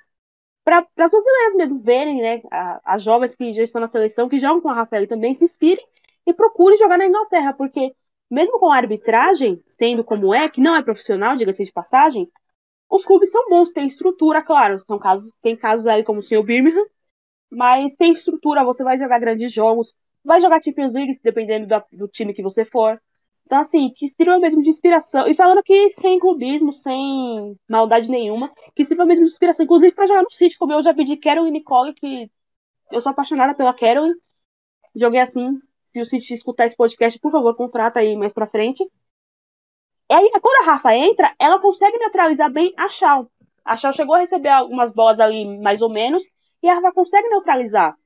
[0.64, 2.42] para as brasileiras mesmo verem, né,
[2.84, 5.84] as jovens que já estão na seleção, que jogam com a Rafael também, se inspirem
[6.26, 7.94] e procurem jogar na Inglaterra, porque
[8.30, 12.30] mesmo com a arbitragem, sendo como é, que não é profissional, diga-se de passagem,
[12.90, 16.42] os clubes são bons, tem estrutura, claro, são casos, tem casos aí como o Sr.
[16.44, 16.84] Birmingham,
[17.50, 19.94] mas tem estrutura, você vai jogar grandes jogos,
[20.24, 23.00] vai jogar Champions League, dependendo do, do time que você for.
[23.46, 25.28] Então, assim, que sirva mesmo de inspiração.
[25.28, 30.06] E falando que sem clubismo, sem maldade nenhuma, que sirva mesmo de inspiração, inclusive para
[30.06, 32.30] jogar no City, como eu já de Carol e Nicole, que
[32.90, 34.08] eu sou apaixonada pela Carol.
[34.94, 35.60] Joguei assim.
[35.92, 38.82] Se o City escutar esse podcast, por favor, contrata aí mais pra frente.
[40.10, 43.30] E aí, quando a Rafa entra, ela consegue neutralizar bem a Shaw.
[43.64, 46.24] A Shaw chegou a receber algumas bolas ali, mais ou menos,
[46.62, 47.96] e a Rafa consegue neutralizar.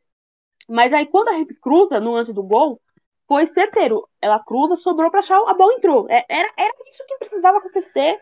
[0.68, 2.80] Mas aí, quando a Rafa cruza no lance do gol,
[3.29, 4.09] foi certeiro.
[4.20, 6.09] Ela cruza, sobrou pra Shaw, a bola entrou.
[6.11, 8.20] É, era, era isso que precisava acontecer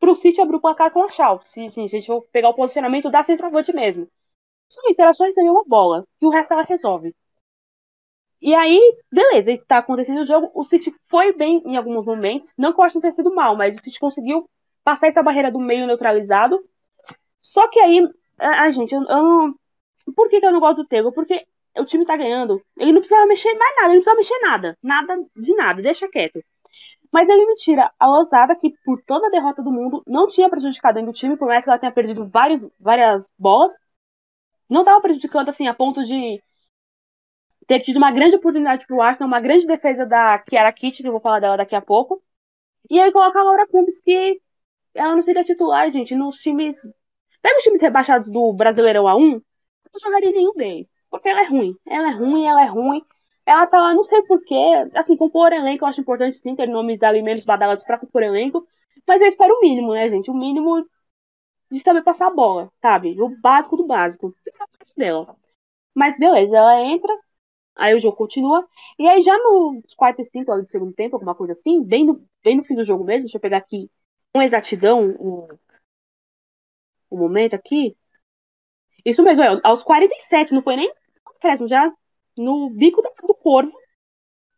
[0.00, 1.40] pro City abrir o placar com a Shaw.
[1.44, 4.08] Se, se, a gente for pegar o posicionamento da centroavante mesmo.
[4.68, 6.06] Só isso, ela só recebeu uma bola.
[6.20, 7.14] E o resto ela resolve.
[8.40, 8.80] E aí,
[9.10, 10.50] beleza, tá acontecendo o jogo.
[10.54, 12.54] O City foi bem em alguns momentos.
[12.56, 14.48] Não que eu acho que tenha sido mal, mas o City conseguiu
[14.84, 16.64] passar essa barreira do meio neutralizado.
[17.42, 19.54] Só que aí, a, a gente, eu, eu.
[20.14, 21.12] Por que, que eu não gosto do Tego?
[21.12, 21.46] Porque
[21.80, 22.60] o time tá ganhando.
[22.76, 24.78] Ele não precisava mexer mais nada, ele não precisava mexer nada.
[24.82, 26.40] Nada de nada, deixa quieto.
[27.12, 30.48] Mas ele me tira a Losada, que por toda a derrota do mundo, não tinha
[30.50, 33.72] prejudicado ainda o time, por mais que ela tenha perdido vários, várias bolas.
[34.68, 36.42] Não tava prejudicando, assim, a ponto de
[37.66, 41.12] ter tido uma grande oportunidade pro Arsenal, uma grande defesa da Kiara Kitty, que eu
[41.12, 42.22] vou falar dela daqui a pouco.
[42.90, 44.40] E aí coloca a Laura Cumbs, que
[44.94, 46.76] ela não seria titular, gente, nos times...
[47.40, 49.42] Pega os times rebaixados do Brasileirão A1, eu
[49.92, 50.90] não jogaria nenhum deles.
[51.10, 51.76] Porque ela é ruim.
[51.86, 53.02] Ela é ruim, ela é ruim.
[53.46, 54.54] Ela tá lá, não sei porquê.
[54.94, 58.66] Assim, compor elenco, eu acho importante sim ter nomes ali menos badalados pra compor elenco.
[59.06, 60.30] Mas eu espero o mínimo, né, gente?
[60.30, 60.86] O mínimo
[61.70, 63.20] de saber passar a bola, sabe?
[63.20, 64.34] O básico do básico.
[64.96, 65.36] dela.
[65.94, 67.12] Mas beleza, ela entra,
[67.76, 68.66] aí o jogo continua.
[68.98, 72.56] E aí já nos 45 horas do segundo tempo, alguma coisa assim, bem no, bem
[72.58, 73.90] no fim do jogo mesmo, deixa eu pegar aqui
[74.34, 75.48] com exatidão o,
[77.10, 77.96] o momento aqui.
[79.04, 80.92] Isso mesmo, é, aos 47, não foi nem
[81.38, 81.92] acréscimo, já
[82.36, 83.72] no bico do corvo.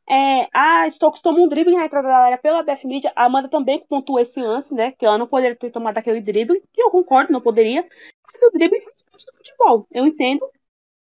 [0.09, 3.13] É, a Stokes toma um drible na entrada da área pela BF Media.
[3.15, 4.93] A Amanda também pontua esse lance, né?
[4.93, 7.89] Que ela não poderia ter tomado aquele drible, que eu concordo, não poderia.
[8.33, 9.87] Mas o drible faz parte do futebol.
[9.91, 10.51] Eu entendo.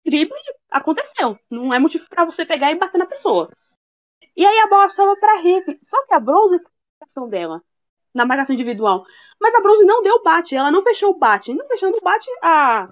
[0.05, 0.35] Drible
[0.69, 1.37] aconteceu.
[1.49, 3.49] Não é motivo para você pegar e bater na pessoa.
[4.35, 5.79] E aí a bola sobe pra Riff.
[5.83, 6.63] Só que a Bronze
[7.01, 7.61] a ação dela
[8.13, 9.05] na marcação individual.
[9.39, 10.55] Mas a Bronze não deu bate.
[10.55, 11.53] Ela não fechou o bate.
[11.53, 12.89] Não fechando o bate, a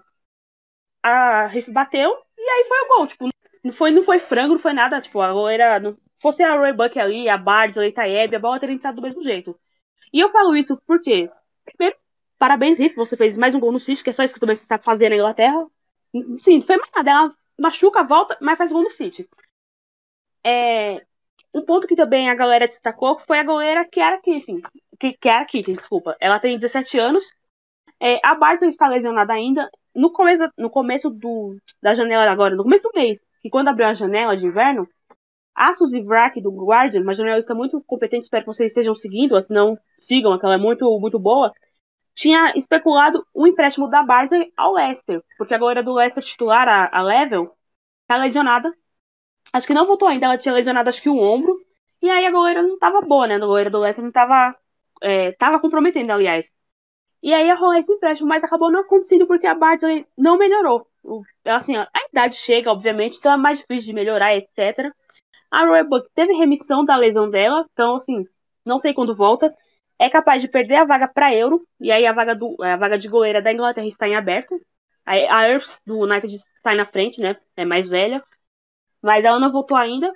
[1.03, 3.07] a Riff bateu e aí foi o gol.
[3.07, 3.29] Tipo,
[3.63, 5.01] não foi, não foi frango, não foi nada.
[5.01, 5.79] Tipo, a goleira.
[5.79, 9.01] Não, fosse a Roy Buck ali, a Bard, a Leitaeb, a bola teria entrado do
[9.01, 9.57] mesmo jeito.
[10.13, 11.29] E eu falo isso porque,
[11.65, 11.97] primeiro,
[12.37, 14.55] parabéns, Riff, você fez mais um gol no City, que é só isso que também
[14.55, 15.65] você sabe fazer na Inglaterra.
[16.41, 17.11] Sim, foi mais nada.
[17.11, 19.27] Ela machuca, volta, mas faz gol no City.
[20.43, 21.05] É,
[21.53, 24.61] um ponto que também a galera destacou foi a goleira Kiara Kiffin.
[24.99, 26.15] Que, Kiara Kiffin, desculpa.
[26.19, 27.25] Ela tem 17 anos.
[27.99, 32.63] É, a Barton está lesionada ainda no começo, no começo do, da janela agora, no
[32.63, 34.87] começo do mês, que quando abriu a janela de inverno,
[35.55, 39.51] a Suzy Vrack do Guardian, uma jornalista muito competente, espero que vocês estejam seguindo, se
[39.51, 41.51] não sigam, que ela é muito, muito boa,
[42.13, 47.01] tinha especulado o empréstimo da Bardi ao Leicester, porque agora do Leicester titular, a, a
[47.01, 47.51] Level,
[48.07, 48.71] tá lesionada.
[49.51, 51.57] Acho que não voltou ainda, ela tinha lesionado acho que o ombro,
[52.01, 53.35] e aí a goleira não tava boa, né?
[53.35, 54.55] A goleira do Leicester não tava,
[55.01, 56.51] é, tava comprometendo, aliás.
[57.27, 60.87] E aí rolou esse empréstimo, mas acabou não acontecendo porque a Bartley não melhorou.
[61.43, 64.93] Assim, a idade chega, obviamente, então é mais difícil de melhorar, etc.
[65.51, 68.25] A Roebuck teve remissão da lesão dela, então, assim,
[68.65, 69.53] não sei quando volta.
[69.99, 72.97] É capaz de perder a vaga para Euro, e aí a vaga, do, a vaga
[72.97, 74.57] de goleira da Inglaterra está em aberto.
[75.05, 77.35] A Earth do United sai na frente, né?
[77.57, 78.23] É mais velha.
[79.01, 80.09] Mas ela não voltou ainda.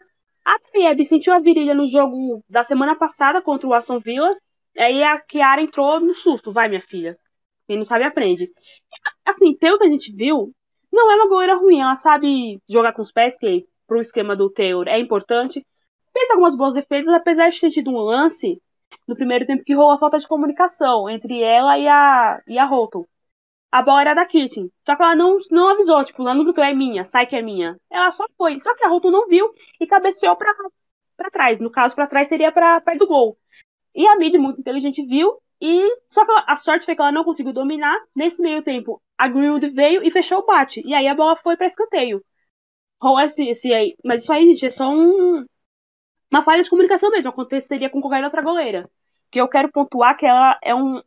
[0.45, 4.33] A Trieb sentiu a virilha no jogo da semana passada contra o Aston Villa
[4.77, 7.17] Aí a Kiara entrou no susto, vai, minha filha.
[7.67, 8.49] Quem não sabe, aprende.
[9.25, 10.51] Assim, pelo que a gente viu,
[10.91, 11.79] não é uma goleira ruim.
[11.81, 15.65] Ela sabe jogar com os pés, que pro esquema do Taylor é importante.
[16.13, 18.61] Fez algumas boas defesas, apesar de ter tido um lance
[19.07, 22.65] no primeiro tempo que rolou a falta de comunicação entre ela e a, e a
[22.65, 23.05] Holton.
[23.71, 24.69] A bola era da Kitten.
[24.85, 27.41] Só que ela não, não avisou, tipo, lá no grupo é minha, sai que é
[27.41, 27.77] minha.
[27.89, 28.59] Ela só foi.
[28.59, 29.49] Só que a Holton não viu
[29.79, 30.53] e cabeceou pra,
[31.15, 31.59] pra trás.
[31.59, 33.37] No caso, pra trás seria pra perto do gol.
[33.95, 37.23] E a mídia muito inteligente viu, e só que a sorte foi que ela não
[37.23, 37.95] conseguiu dominar.
[38.15, 40.81] Nesse meio tempo, a Greenwood veio e fechou o bate.
[40.85, 42.23] E aí a bola foi para escanteio.
[43.23, 43.95] Esse, esse aí.
[44.03, 45.45] Mas isso aí, gente, é só um,
[46.31, 47.29] uma falha de comunicação mesmo.
[47.29, 48.89] Aconteceria com qualquer outra goleira.
[49.31, 51.01] Que eu quero pontuar que ela é um,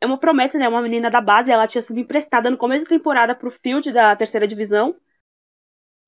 [0.00, 0.68] é uma promessa, né?
[0.68, 4.16] Uma menina da base, ela tinha sido emprestada no começo da temporada pro Field da
[4.16, 4.96] terceira divisão.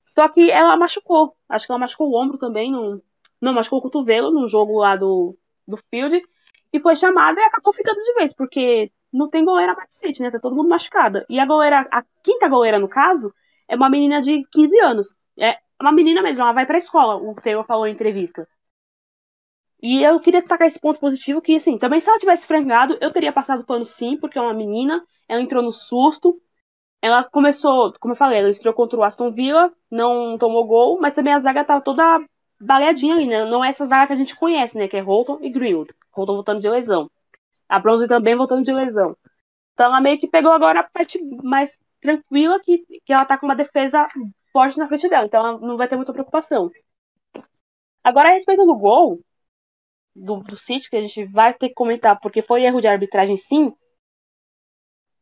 [0.04, 1.36] Só que ela machucou.
[1.48, 2.70] Acho que ela machucou o ombro também.
[2.72, 3.02] No...
[3.40, 5.36] Não, machucou o cotovelo no jogo lá do,
[5.66, 6.20] do Field.
[6.72, 10.30] E foi chamada e acabou ficando de vez, porque não tem goleira mais City, né?
[10.30, 11.26] Tá todo mundo machucada.
[11.28, 13.32] E a goleira, a quinta goleira, no caso,
[13.68, 15.14] é uma menina de 15 anos.
[15.38, 18.48] É uma menina mesmo, ela vai pra escola, o Taylor falou em entrevista.
[19.82, 23.12] E eu queria destacar esse ponto positivo que, assim, também se ela tivesse frangado, eu
[23.12, 26.40] teria passado pano sim, porque é uma menina, ela entrou no susto,
[27.02, 31.14] ela começou, como eu falei, ela estreou contra o Aston Villa, não tomou gol, mas
[31.14, 32.20] também a zaga tava toda
[32.62, 33.44] baleadinha ali, né?
[33.44, 34.88] Não é essa zaga que a gente conhece, né?
[34.88, 35.92] Que é Holton e Greenwood.
[36.12, 37.10] Holton voltando de lesão.
[37.68, 39.16] A Bronze também voltando de lesão.
[39.74, 43.46] Então ela meio que pegou agora a parte mais tranquila, que, que ela tá com
[43.46, 44.06] uma defesa
[44.52, 45.26] forte na frente dela.
[45.26, 46.70] Então ela não vai ter muita preocupação.
[48.04, 49.20] Agora, a respeito do gol,
[50.14, 53.36] do, do City, que a gente vai ter que comentar, porque foi erro de arbitragem
[53.36, 53.72] sim.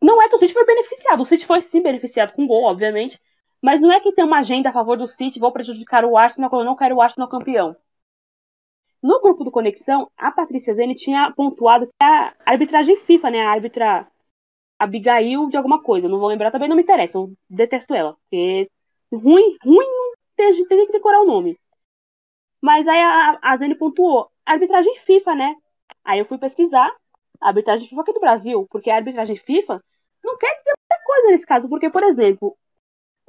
[0.00, 1.20] Não é que o City foi beneficiado.
[1.20, 3.20] O City foi sim beneficiado com gol, obviamente.
[3.62, 6.50] Mas não é que tem uma agenda a favor do City, vou prejudicar o Arsenal
[6.50, 7.76] quando eu não quero o Arsenal campeão.
[9.02, 13.50] No grupo do Conexão, a Patrícia Zene tinha pontuado que a arbitragem FIFA, né, a
[13.50, 14.06] árbitra
[14.78, 18.70] Abigail de alguma coisa, não vou lembrar também, não me interessa, eu detesto ela, porque
[19.12, 19.86] ruim, ruim,
[20.36, 21.58] tem, tem que decorar o nome.
[22.60, 25.56] Mas aí a, a Zene pontuou, arbitragem FIFA, né?
[26.04, 26.90] Aí eu fui pesquisar,
[27.40, 29.82] a arbitragem FIFA aqui do Brasil, porque a arbitragem FIFA
[30.24, 32.56] não quer dizer muita coisa nesse caso, porque, por exemplo,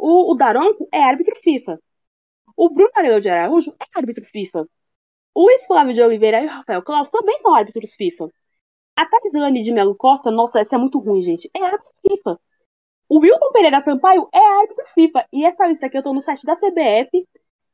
[0.02, 1.80] o, o Daronco é árbitro FIFA.
[2.58, 4.68] O Bruno Aurelio de Araújo é árbitro FIFA.
[5.36, 8.30] O Luiz Flávio de Oliveira e o Rafael Claus também são árbitros FIFA.
[8.95, 12.39] A Tarzane de Melo Costa, nossa, essa é muito ruim, gente, é árbitro FIFA.
[13.08, 15.26] O Wilton Pereira Sampaio é árbitro FIFA.
[15.32, 17.28] E essa lista aqui eu tô no site da CBF.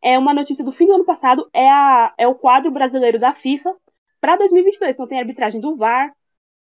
[0.03, 1.49] É uma notícia do fim do ano passado.
[1.53, 3.73] É, a, é o quadro brasileiro da FIFA
[4.19, 4.95] para 2022.
[4.95, 6.13] Então tem arbitragem do VAR,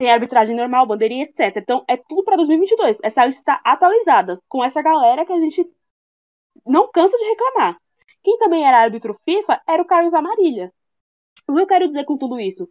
[0.03, 1.59] tem arbitragem normal, bandeirinha, etc.
[1.59, 2.98] Então é tudo para 2022.
[3.05, 5.64] Essa lista está atualizada com essa galera que a gente
[6.66, 7.76] não cansa de reclamar.
[8.24, 10.72] Quem também era árbitro FIFA era o Carlos Amarilha.
[11.46, 12.68] O que eu quero dizer com tudo isso?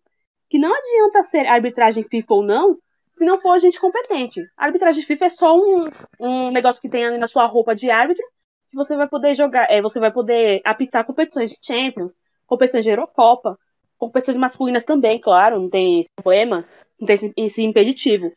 [0.50, 2.78] Que não adianta ser arbitragem FIFA ou não,
[3.14, 4.42] se não for gente competente.
[4.58, 7.90] A arbitragem FIFA é só um, um negócio que tem ali na sua roupa de
[7.90, 8.26] árbitro,
[8.70, 12.14] que você vai poder jogar, é, você vai poder apitar competições de Champions,
[12.46, 13.58] competições de Eurocopa,
[14.02, 16.68] competições masculinas também, claro, não tem esse problema,
[17.00, 18.34] não tem esse, esse impeditivo.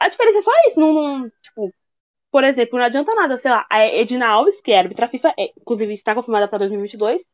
[0.00, 1.72] A diferença é só isso, não, não, tipo,
[2.32, 5.52] por exemplo, não adianta nada, sei lá, a Edna Alves, que é árbitra FIFA, é,
[5.56, 7.24] inclusive está confirmada para 2022,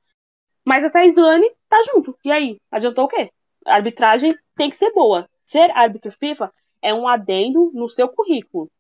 [0.65, 2.17] mas a Taislane tá junto.
[2.25, 3.31] E aí, adiantou o quê?
[3.67, 5.29] A arbitragem tem que ser boa.
[5.47, 6.53] Ser árbitro FIFA
[6.83, 8.71] é um adendo no seu currículo.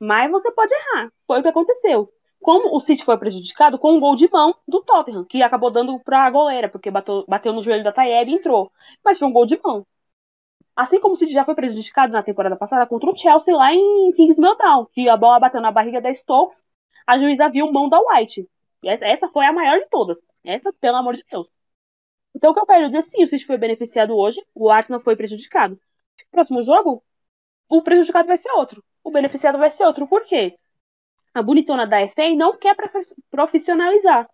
[0.00, 1.12] Mas você pode errar.
[1.26, 2.12] Foi o que aconteceu.
[2.42, 5.98] Como o City foi prejudicado com um gol de mão do Tottenham, que acabou dando
[6.00, 8.72] para a goleira, porque bateu, bateu no joelho da Tayeb e entrou.
[9.04, 9.86] Mas foi um gol de mão.
[10.76, 14.12] Assim como o City já foi prejudicado na temporada passada contra o Chelsea lá em
[14.12, 16.64] Kings Meltdown, que a bola bateu na barriga da Stokes,
[17.06, 18.48] a juíza viu mão da White.
[18.84, 20.18] Essa foi a maior de todas.
[20.44, 21.48] Essa, pelo amor de Deus.
[22.34, 25.16] Então, o que eu quero dizer, sim, o City foi beneficiado hoje, o Arsenal foi
[25.16, 25.78] prejudicado.
[26.30, 27.02] Próximo jogo,
[27.68, 28.84] o prejudicado vai ser outro.
[29.04, 30.06] O beneficiado vai ser outro.
[30.08, 30.58] Por quê?
[31.34, 32.76] A bonitona da FA não quer
[33.30, 34.28] profissionalizar.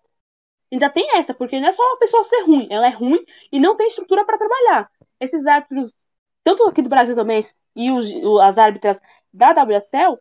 [0.73, 3.61] Ainda tem essa, porque não é só uma pessoa ser ruim, ela é ruim e
[3.61, 4.91] não tem estrutura para trabalhar.
[5.21, 5.95] Esses árbitros,
[6.45, 7.41] tanto aqui do Brasil também,
[7.77, 8.07] e os,
[8.43, 9.01] as árbitras
[9.33, 10.19] da WSL,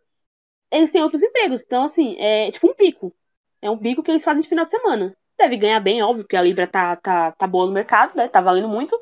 [0.70, 1.62] eles têm outros empregos.
[1.62, 3.14] Então, assim, é tipo um pico.
[3.62, 6.36] É um bico que eles fazem de final de semana deve ganhar bem, óbvio, porque
[6.36, 8.28] a Libra tá, tá, tá boa no mercado, né?
[8.28, 8.98] Tá valendo muito.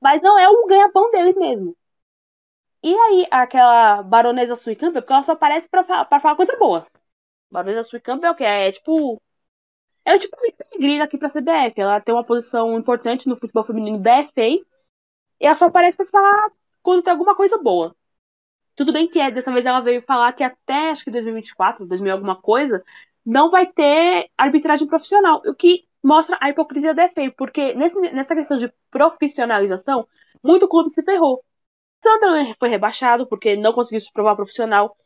[0.00, 1.76] Mas não é o ganha-pão deles mesmo.
[2.82, 6.86] E aí, aquela baronesa Sui Campbell, porque ela só aparece pra, pra falar coisa boa.
[7.84, 8.44] Sui Campbell é o que?
[8.44, 9.20] É tipo.
[10.04, 10.36] É tipo
[10.78, 11.80] uma aqui pra CBF.
[11.80, 14.48] Ela tem uma posição importante no futebol feminino da FA.
[15.40, 16.50] E ela só aparece pra falar
[16.82, 17.94] quando tem alguma coisa boa.
[18.76, 22.12] Tudo bem que é, dessa vez ela veio falar que até acho que 2024, 2000
[22.12, 22.82] alguma coisa,
[23.24, 28.34] não vai ter arbitragem profissional, o que mostra a hipocrisia da FA, porque nesse, nessa
[28.34, 30.06] questão de profissionalização,
[30.42, 31.44] muito clube se ferrou.
[32.02, 34.96] Sunderland foi rebaixado porque não conseguiu se provar profissional.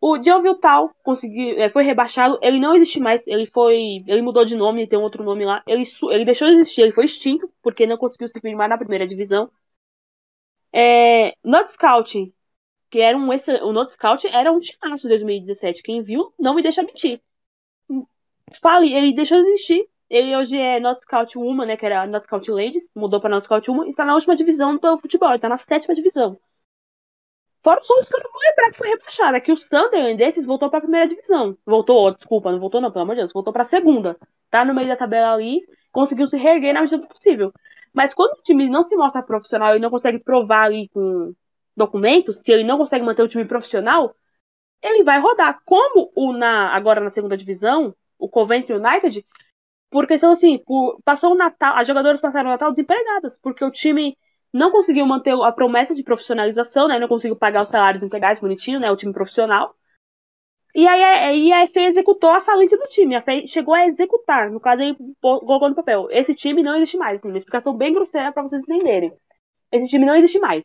[0.00, 4.44] O John Viltal conseguiu, é, foi rebaixado, ele não existe mais, ele foi, ele mudou
[4.44, 5.62] de nome, tem outro nome lá.
[5.66, 9.06] Ele, ele deixou de existir, ele foi extinto porque não conseguiu se firmar na primeira
[9.06, 9.50] divisão.
[10.72, 12.32] É, Not Scout,
[12.90, 15.82] que era um o Not Scout era um timaço em 2017.
[15.82, 17.20] Quem viu não me deixa mentir
[18.60, 19.88] fale, ele deixou de existir.
[20.08, 21.76] Ele hoje é Not Scout Woman, né?
[21.76, 24.98] Que era Not Scout Ladies, mudou para Not Scout Woman, está na última divisão do
[24.98, 26.38] futebol, está na sétima divisão.
[27.62, 29.36] Fora os outros que eu não vou lembrar que foi rebaixado.
[29.36, 31.56] É que o Sunderland desses voltou para a primeira divisão.
[31.66, 34.16] Voltou, desculpa, não voltou não, pelo amor de Deus, voltou para a segunda.
[34.50, 35.60] Tá no meio da tabela ali,
[35.92, 37.52] conseguiu se reerguer na medida do possível.
[37.92, 41.34] Mas quando o time não se mostra profissional e não consegue provar ali com
[41.76, 44.14] documentos, que ele não consegue manter o time profissional,
[44.82, 45.60] ele vai rodar.
[45.64, 49.24] Como o na agora na segunda divisão, o Coventry United,
[49.90, 53.70] por questão assim, por, passou o Natal, as jogadoras passaram o Natal desempregadas, porque o
[53.70, 54.16] time
[54.52, 56.98] não conseguiu manter a promessa de profissionalização, né?
[56.98, 58.90] Não conseguiu pagar os salários integrais bonitinho, né?
[58.90, 59.74] O time profissional.
[60.74, 63.16] E aí, aí a FA executou a falência do time.
[63.16, 64.50] A FA chegou a executar.
[64.50, 66.08] No caso, aí colocou no papel.
[66.10, 67.22] Esse time não existe mais.
[67.22, 69.12] Uma explicação bem grosseira para vocês entenderem.
[69.72, 70.64] Esse time não existe mais.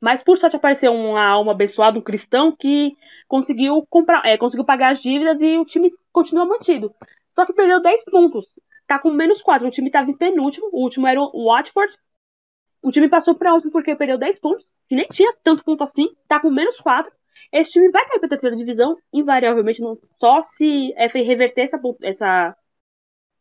[0.00, 4.92] Mas por sorte apareceu uma alma abençoada, um cristão, que conseguiu comprar, é, conseguiu pagar
[4.92, 6.94] as dívidas e o time continua mantido.
[7.34, 8.46] Só que perdeu 10 pontos.
[8.86, 9.66] Tá com menos 4.
[9.66, 10.68] O time estava em penúltimo.
[10.72, 11.96] O último era o Watford.
[12.86, 14.64] O time passou para último porque perdeu 10 pontos.
[14.88, 16.08] Que nem tinha tanto ponto assim.
[16.28, 17.10] Tá com menos 4.
[17.52, 21.80] Esse time vai cair para a terceira divisão, invariavelmente, não, só se é, reverter essa,
[22.00, 22.56] essa,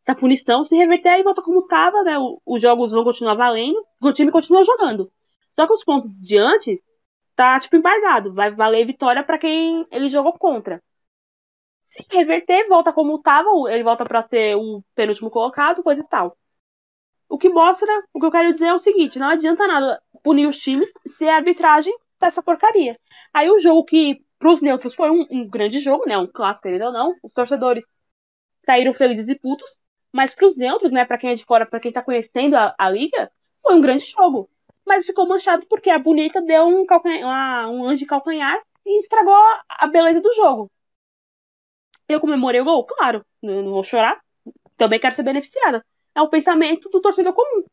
[0.01, 0.65] essa punição.
[0.65, 2.17] Se reverter, aí volta como estava, né?
[2.17, 5.11] O, os jogos vão continuar valendo, o time continua jogando.
[5.55, 6.81] Só que os pontos de antes
[7.35, 8.33] tá, tipo, embargado.
[8.33, 10.81] Vai valer vitória para quem ele jogou contra.
[11.89, 16.35] Se reverter, volta como estava, ele volta para ser o penúltimo colocado, coisa e tal.
[17.29, 20.47] O que mostra, o que eu quero dizer é o seguinte: não adianta nada punir
[20.47, 22.99] os times se a arbitragem tá essa porcaria.
[23.33, 26.17] Aí o jogo que pros neutros foi um, um grande jogo, né?
[26.17, 27.15] Um clássico, querido ou não.
[27.23, 27.87] Os torcedores
[28.65, 29.69] saíram felizes e putos.
[30.11, 31.05] Mas pros neutros, né?
[31.05, 34.05] Pra quem é de fora, pra quem tá conhecendo a, a liga, foi um grande
[34.05, 34.49] jogo.
[34.85, 36.85] Mas ficou manchado porque a bonita deu um,
[37.23, 39.33] uma, um anjo de calcanhar e estragou
[39.69, 40.71] a beleza do jogo.
[42.07, 42.85] Eu comemorei o gol?
[42.85, 44.19] Claro, não, não vou chorar.
[44.77, 45.85] Também quero ser beneficiada.
[46.15, 47.65] É o pensamento do torcedor comum.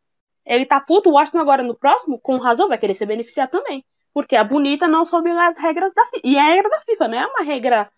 [0.45, 3.85] Ele tá puto, o Arsenal agora no próximo, com razão, vai querer ser beneficiado também.
[4.13, 6.21] Porque a bonita não soube as regras da FIFA.
[6.25, 7.91] E é a regra da FIFA, não é uma regra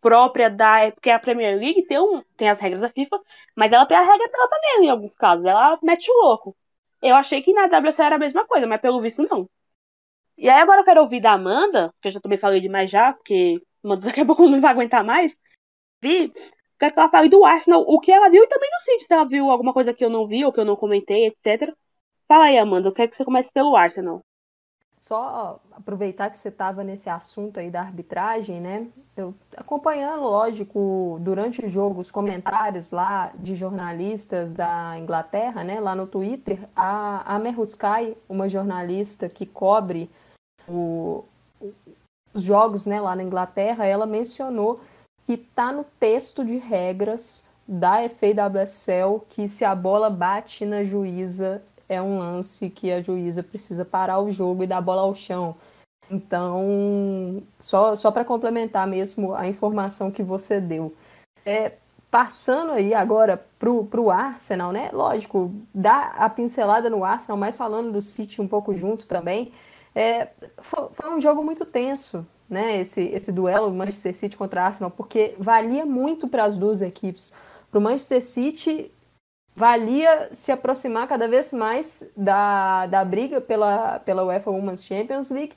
[0.00, 0.90] própria da.
[0.92, 3.18] Porque a Premier League tem, um, tem as regras da FIFA,
[3.56, 5.44] mas ela tem a regra dela também, em alguns casos.
[5.44, 6.56] Ela mete o louco.
[7.02, 9.48] Eu achei que na WC era a mesma coisa, mas pelo visto não.
[10.36, 13.12] E aí agora eu quero ouvir da Amanda, que eu já também falei demais já,
[13.12, 13.60] porque
[14.00, 15.36] daqui a pouco não vai aguentar mais.
[16.02, 16.32] Vi,
[16.78, 19.12] quero que ela fale do Arsenal, o que ela viu e também do City, se
[19.12, 21.74] ela viu alguma coisa que eu não vi ou que eu não comentei, etc.
[22.26, 24.22] Fala aí, Amanda, eu quero que você comece pelo Arsenal.
[25.00, 28.88] Só aproveitar que você estava nesse assunto aí da arbitragem, né?
[29.16, 35.78] Eu acompanhando, lógico, durante o jogo, os comentários lá de jornalistas da Inglaterra, né?
[35.78, 40.10] Lá no Twitter, a, a Meruskai, uma jornalista que cobre
[40.68, 41.24] o,
[42.34, 44.80] os jogos né, lá na Inglaterra, ela mencionou
[45.28, 51.62] que está no texto de regras da FAWSL que se a bola bate na juíza
[51.86, 55.14] é um lance que a juíza precisa parar o jogo e dar a bola ao
[55.14, 55.54] chão.
[56.10, 60.94] Então, só, só para complementar mesmo a informação que você deu.
[61.44, 61.72] É,
[62.10, 64.88] passando aí agora para o Arsenal, né?
[64.94, 69.52] Lógico, dá a pincelada no Arsenal, mas falando do City um pouco junto também.
[69.98, 70.28] É,
[70.58, 72.78] foi, foi, um jogo muito tenso, né?
[72.78, 77.32] Esse, esse duelo Manchester City contra Arsenal, porque valia muito para as duas equipes.
[77.68, 78.92] Para o Manchester City,
[79.56, 85.56] valia se aproximar cada vez mais da, da briga pela, pela UEFA Women's Champions League,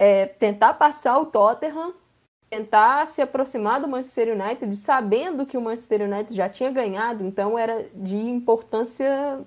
[0.00, 1.94] é, tentar passar o Tottenham,
[2.50, 7.56] tentar se aproximar do Manchester United, sabendo que o Manchester United já tinha ganhado, então
[7.56, 9.46] era de importância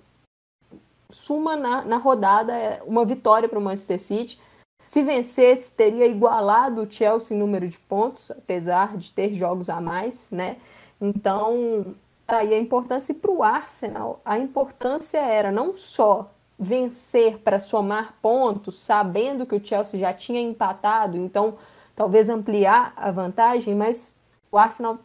[1.12, 4.40] suma na, na rodada é, uma vitória para o Manchester City.
[4.88, 9.80] Se vencesse, teria igualado o Chelsea em número de pontos, apesar de ter jogos a
[9.80, 10.58] mais, né?
[11.00, 11.96] Então,
[12.28, 18.80] aí a importância para o Arsenal, a importância era não só vencer para somar pontos,
[18.80, 21.58] sabendo que o Chelsea já tinha empatado, então
[21.96, 24.16] talvez ampliar a vantagem, mas
[24.52, 25.00] o Arsenal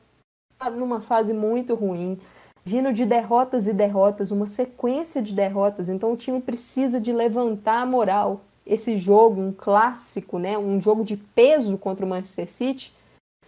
[0.53, 2.19] está numa fase muito ruim,
[2.65, 7.83] vindo de derrotas e derrotas, uma sequência de derrotas, então o time precisa de levantar
[7.83, 8.41] a moral.
[8.67, 12.95] Esse jogo, um clássico, né, um jogo de peso contra o Manchester City,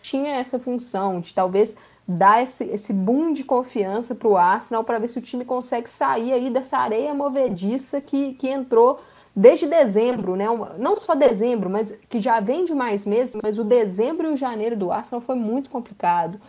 [0.02, 4.98] tinha essa função de talvez dar esse, esse boom de confiança para o Arsenal para
[4.98, 9.00] ver se o time consegue sair aí dessa areia movediça que, que entrou
[9.34, 10.46] desde dezembro, né?
[10.78, 14.36] Não só dezembro, mas que já vem de mais meses, mas o dezembro e o
[14.36, 16.40] janeiro do Arsenal foi muito complicado.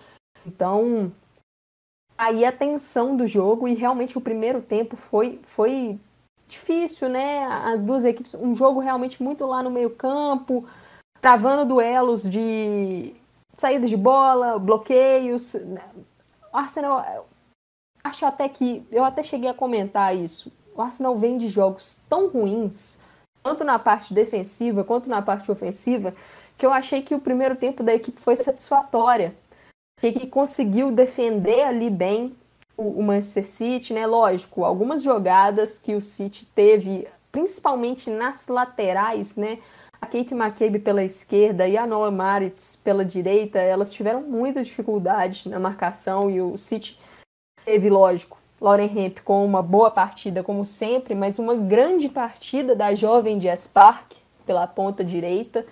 [0.45, 1.11] Então,
[2.17, 5.99] aí a tensão do jogo e realmente o primeiro tempo foi, foi
[6.47, 7.45] difícil, né?
[7.45, 10.65] As duas equipes, um jogo realmente muito lá no meio-campo,
[11.21, 13.13] travando duelos de
[13.55, 15.55] saída de bola, bloqueios.
[16.53, 17.27] O Arsenal,
[18.03, 20.51] acho até que eu até cheguei a comentar isso.
[20.75, 23.01] O Arsenal vem de jogos tão ruins,
[23.43, 26.13] tanto na parte defensiva quanto na parte ofensiva,
[26.57, 29.35] que eu achei que o primeiro tempo da equipe foi satisfatória.
[29.99, 32.35] Que conseguiu defender ali bem
[32.77, 34.05] o Manchester City, né?
[34.05, 39.59] Lógico, algumas jogadas que o City teve, principalmente nas laterais, né?
[40.01, 45.49] a Kate McCabe pela esquerda e a Noah Maritz pela direita, elas tiveram muita dificuldade
[45.49, 46.99] na marcação e o City
[47.65, 52.93] teve, lógico, Lauren Hemp com uma boa partida, como sempre, mas uma grande partida da
[52.95, 54.13] jovem Jess Park
[54.45, 55.65] pela ponta direita.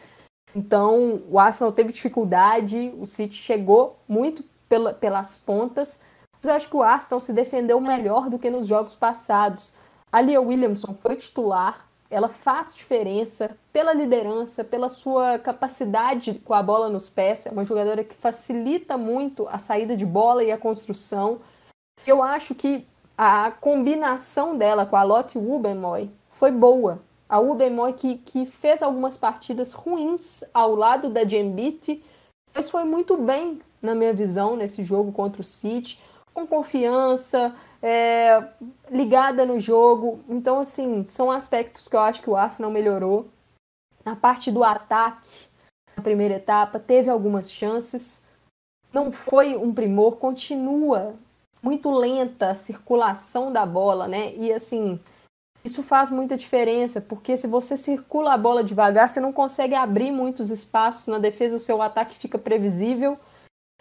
[0.56, 5.99] Então, o Arsenal teve dificuldade, o City chegou muito pela, pelas pontas,
[6.41, 9.74] mas eu acho que o Arsenal se defendeu melhor do que nos jogos passados.
[10.10, 16.64] A Lia Williamson foi titular, ela faz diferença pela liderança, pela sua capacidade com a
[16.64, 17.45] bola nos pés.
[17.45, 21.41] É uma jogadora que facilita muito a saída de bola e a construção.
[22.08, 22.88] Eu acho que
[23.18, 27.01] a combinação dela com a Lotte Ubemoy foi boa.
[27.28, 32.03] A Ubemoy que, que fez algumas partidas ruins ao lado da Jembit,
[32.53, 35.99] mas foi muito bem, na minha visão, nesse jogo contra o City,
[36.34, 38.47] com confiança, é,
[38.89, 40.19] ligada no jogo.
[40.30, 43.28] Então, assim, são aspectos que eu acho que o Arsenal melhorou.
[44.03, 45.47] Na parte do ataque,
[45.97, 48.26] na primeira etapa, teve algumas chances.
[48.93, 51.15] Não foi um primor, continua
[51.65, 54.36] muito lenta a circulação da bola, né?
[54.36, 54.99] E assim,
[55.66, 60.11] isso faz muita diferença, porque se você circula a bola devagar, você não consegue abrir
[60.11, 63.18] muitos espaços na defesa, o seu ataque fica previsível,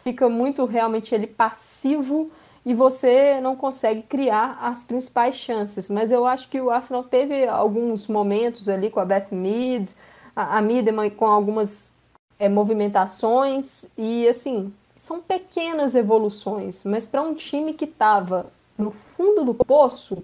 [0.03, 2.31] fica muito realmente ele passivo
[2.65, 5.91] e você não consegue criar as principais chances.
[5.91, 9.95] Mas eu acho que o Arsenal teve alguns momentos ali com a Beth Mead,
[10.35, 11.93] a, a com algumas
[12.39, 18.47] é, movimentações e assim são pequenas evoluções, mas para um time que estava
[18.79, 20.23] no fundo do poço,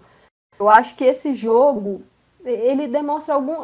[0.61, 2.03] eu acho que esse jogo
[2.45, 3.57] ele demonstra algum,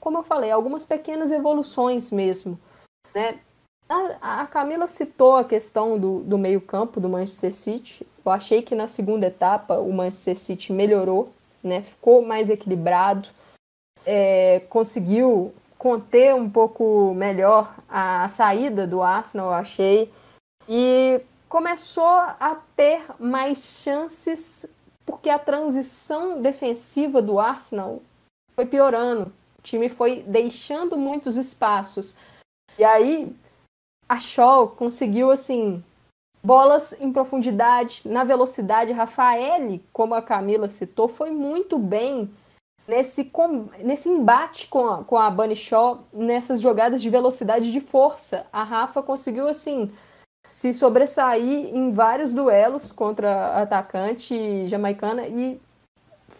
[0.00, 2.58] como eu falei, algumas pequenas evoluções mesmo,
[3.12, 3.40] né?
[3.88, 8.06] A, a Camila citou a questão do, do meio campo do Manchester City.
[8.24, 11.32] Eu achei que na segunda etapa o Manchester City melhorou,
[11.62, 11.82] né?
[11.82, 13.28] Ficou mais equilibrado,
[14.06, 20.10] é, conseguiu conter um pouco melhor a, a saída do Arsenal, eu achei
[20.68, 24.66] e começou a ter mais chances
[25.04, 28.02] porque a transição defensiva do Arsenal
[28.54, 29.32] foi piorando.
[29.58, 32.16] O time foi deixando muitos espaços.
[32.78, 33.34] E aí
[34.08, 35.82] a Shaw conseguiu assim
[36.42, 38.92] bolas em profundidade, na velocidade.
[38.92, 42.30] Rafael, como a Camila citou, foi muito bem
[42.86, 43.30] nesse,
[43.78, 48.46] nesse embate com a, com a Bunny Shaw, nessas jogadas de velocidade e de força.
[48.52, 49.90] A Rafa conseguiu assim
[50.54, 55.60] se sobressair em vários duelos contra atacante jamaicana e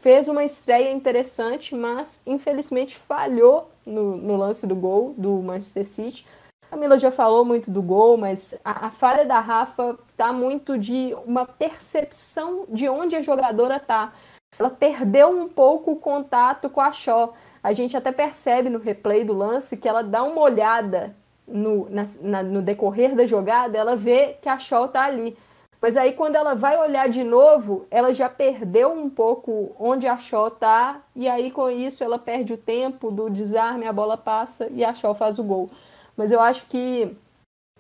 [0.01, 6.25] fez uma estreia interessante, mas infelizmente falhou no, no lance do gol do Manchester City.
[6.71, 10.79] A Mila já falou muito do gol, mas a, a falha da Rafa tá muito
[10.79, 14.12] de uma percepção de onde a jogadora tá.
[14.57, 17.35] Ela perdeu um pouco o contato com a Shaw.
[17.61, 22.05] A gente até percebe no replay do lance que ela dá uma olhada no, na,
[22.20, 25.36] na, no decorrer da jogada, ela vê que a Shaw tá ali.
[25.80, 30.16] Mas aí quando ela vai olhar de novo, ela já perdeu um pouco onde a
[30.16, 34.68] Shaw tá, e aí com isso ela perde o tempo do desarme, a bola passa
[34.70, 35.70] e a Shaw faz o gol.
[36.16, 37.14] Mas eu acho que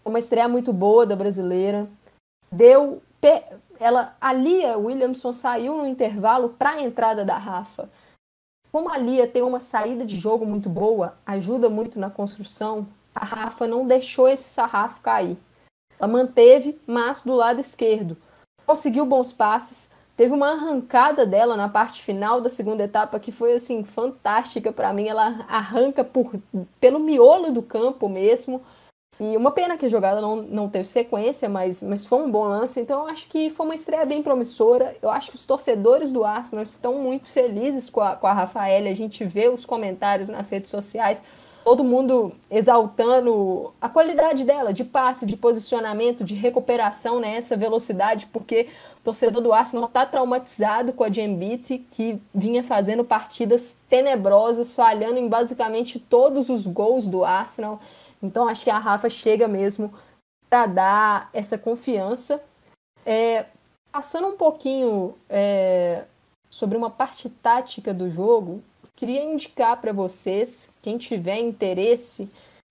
[0.04, 1.88] uma estreia muito boa da brasileira.
[2.52, 3.02] Deu
[3.80, 7.88] ela a Lia Williamson saiu no intervalo para a entrada da Rafa.
[8.70, 13.24] Como a Lia tem uma saída de jogo muito boa, ajuda muito na construção, a
[13.24, 15.36] Rafa não deixou esse sarrafo cair.
[15.98, 18.16] Ela manteve, mas do lado esquerdo.
[18.66, 19.92] Conseguiu bons passes.
[20.16, 24.92] Teve uma arrancada dela na parte final da segunda etapa que foi assim fantástica para
[24.92, 25.08] mim.
[25.08, 26.32] Ela arranca por,
[26.80, 28.62] pelo miolo do campo mesmo.
[29.18, 32.44] E uma pena que a jogada não, não teve sequência, mas, mas foi um bom
[32.44, 32.80] lance.
[32.80, 34.96] Então eu acho que foi uma estreia bem promissora.
[35.00, 38.88] Eu acho que os torcedores do Arsenal estão muito felizes com a, com a Rafaela.
[38.88, 41.22] A gente vê os comentários nas redes sociais
[41.64, 48.26] todo mundo exaltando a qualidade dela, de passe, de posicionamento, de recuperação nessa né, velocidade,
[48.26, 48.68] porque
[49.00, 55.18] o torcedor do Arsenal está traumatizado com a Gambit, que vinha fazendo partidas tenebrosas, falhando
[55.18, 57.80] em basicamente todos os gols do Arsenal.
[58.22, 59.92] Então acho que a Rafa chega mesmo
[60.50, 62.42] para dar essa confiança.
[63.06, 63.46] É,
[63.90, 66.04] passando um pouquinho é,
[66.50, 68.62] sobre uma parte tática do jogo,
[68.96, 72.30] queria indicar para vocês, quem tiver interesse,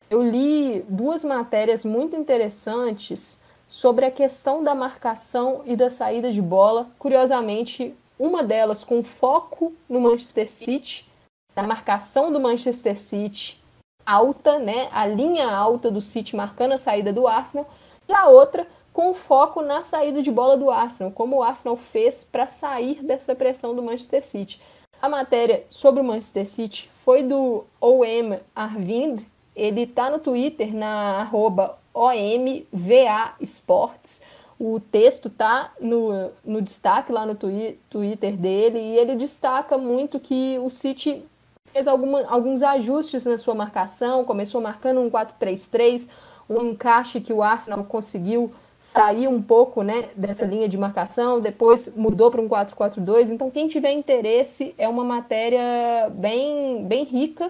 [0.09, 6.41] eu li duas matérias muito interessantes sobre a questão da marcação e da saída de
[6.41, 6.89] bola.
[6.99, 11.09] Curiosamente, uma delas com foco no Manchester City,
[11.55, 13.63] na marcação do Manchester City
[14.05, 17.67] alta, né, a linha alta do City marcando a saída do Arsenal,
[18.07, 22.24] e a outra com foco na saída de bola do Arsenal, como o Arsenal fez
[22.24, 24.61] para sair dessa pressão do Manchester City.
[25.04, 29.24] A matéria sobre o Manchester City foi do OM Arvind,
[29.54, 34.22] ele tá no Twitter na arroba OMVA Sports.
[34.58, 40.22] O texto tá no, no destaque lá no twi Twitter dele e ele destaca muito
[40.22, 41.26] que o City
[41.74, 46.08] fez alguma, alguns ajustes na sua marcação, começou marcando um 4-3-3,
[46.49, 51.95] um encaixe que o Arsenal conseguiu sair um pouco né, dessa linha de marcação, depois
[51.95, 53.29] mudou para um 4-4-2.
[53.29, 57.49] Então, quem tiver interesse, é uma matéria bem, bem rica.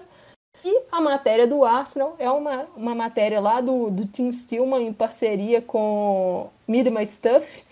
[0.64, 4.92] E a matéria do Arsenal é uma, uma matéria lá do, do Tim Stillman em
[4.92, 7.64] parceria com Midma Stuff.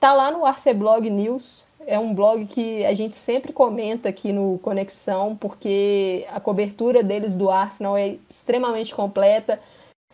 [0.00, 1.66] Tá lá no Arceblog News.
[1.86, 7.36] É um blog que a gente sempre comenta aqui no Conexão, porque a cobertura deles
[7.36, 9.60] do Arsenal é extremamente completa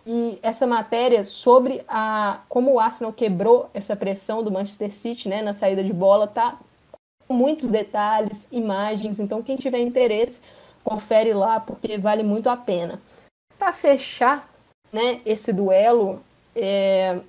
[0.07, 5.42] e essa matéria sobre a como o Arsenal quebrou essa pressão do Manchester City né,
[5.42, 6.59] na saída de bola tá
[7.30, 9.20] com muitos detalhes, imagens.
[9.20, 10.40] Então, quem tiver interesse,
[10.82, 13.01] confere lá, porque vale muito a pena.
[13.57, 14.51] Para fechar
[14.92, 16.20] né, esse duelo,
[16.57, 17.20] é,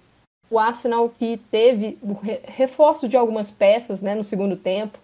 [0.49, 2.17] o Arsenal que teve o
[2.47, 4.97] reforço de algumas peças né, no segundo tempo.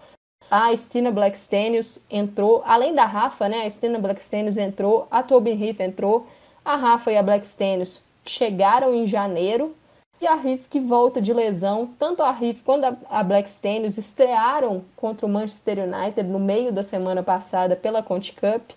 [0.50, 3.66] A Stina Blackstenius entrou, além da Rafa, né?
[3.66, 6.26] A Stina Blackstenius entrou, a Tobin Heath entrou.
[6.68, 9.74] A Rafa e a Blackstenius chegaram em janeiro
[10.20, 11.90] e a Riff que volta de lesão.
[11.98, 17.24] Tanto a Riff quanto a Blackstenius estrearam contra o Manchester United no meio da semana
[17.24, 18.72] passada pela Conte Cup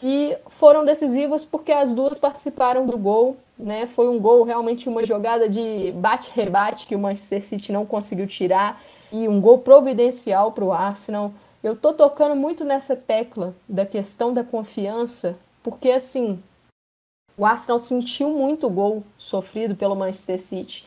[0.00, 3.36] e foram decisivas porque as duas participaram do gol.
[3.58, 3.88] Né?
[3.88, 8.80] Foi um gol realmente uma jogada de bate-rebate que o Manchester City não conseguiu tirar
[9.10, 11.32] e um gol providencial para o Arsenal.
[11.64, 16.40] Eu tô tocando muito nessa tecla da questão da confiança, porque assim,
[17.36, 20.86] o Arsenal sentiu muito o gol sofrido pelo Manchester City.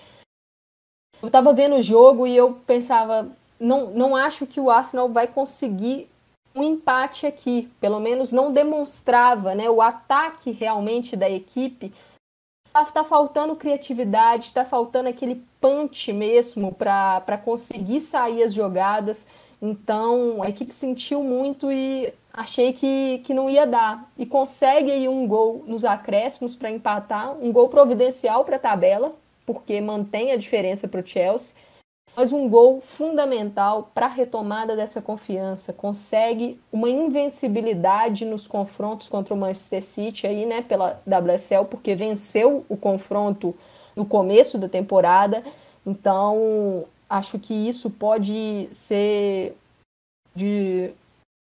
[1.21, 3.27] Eu estava vendo o jogo e eu pensava,
[3.59, 6.09] não, não acho que o Arsenal vai conseguir
[6.55, 7.69] um empate aqui.
[7.79, 9.69] Pelo menos não demonstrava, né?
[9.69, 11.93] O ataque realmente da equipe
[12.67, 19.27] está tá faltando criatividade, está faltando aquele punch mesmo para conseguir sair as jogadas.
[19.61, 24.09] Então a equipe sentiu muito e achei que, que não ia dar.
[24.17, 29.15] E consegue aí um gol nos acréscimos para empatar, um gol providencial para a tabela,
[29.45, 31.55] porque mantém a diferença para o Chelsea,
[32.15, 35.73] mas um gol fundamental para a retomada dessa confiança.
[35.73, 42.65] Consegue uma invencibilidade nos confrontos contra o Manchester City aí, né, pela WSL, porque venceu
[42.69, 43.55] o confronto
[43.95, 45.43] no começo da temporada.
[45.85, 49.55] Então, acho que isso pode ser
[50.35, 50.91] de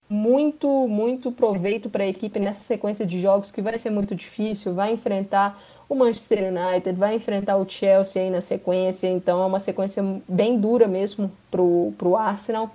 [0.09, 4.75] muito, muito proveito para a equipe nessa sequência de jogos que vai ser muito difícil,
[4.75, 9.61] vai enfrentar o Manchester United, vai enfrentar o Chelsea aí na sequência, então é uma
[9.61, 12.71] sequência bem dura mesmo para o Arsenal.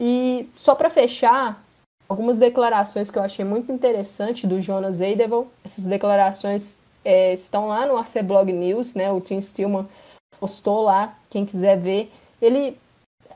[0.00, 1.62] E só para fechar,
[2.08, 7.86] algumas declarações que eu achei muito interessante do Jonas Eideval, essas declarações é, estão lá
[7.86, 9.86] no Arceblog News, né, o Tim Stillman
[10.38, 12.12] postou lá, quem quiser ver.
[12.40, 12.78] Ele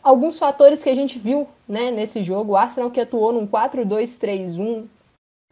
[0.03, 2.53] alguns fatores que a gente viu né, nesse jogo.
[2.53, 4.87] O Arsenal que atuou num 4-2-3-1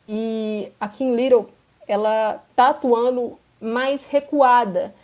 [0.09, 1.49] e a Kim Little
[1.87, 4.95] ela tá atuando mais recuada.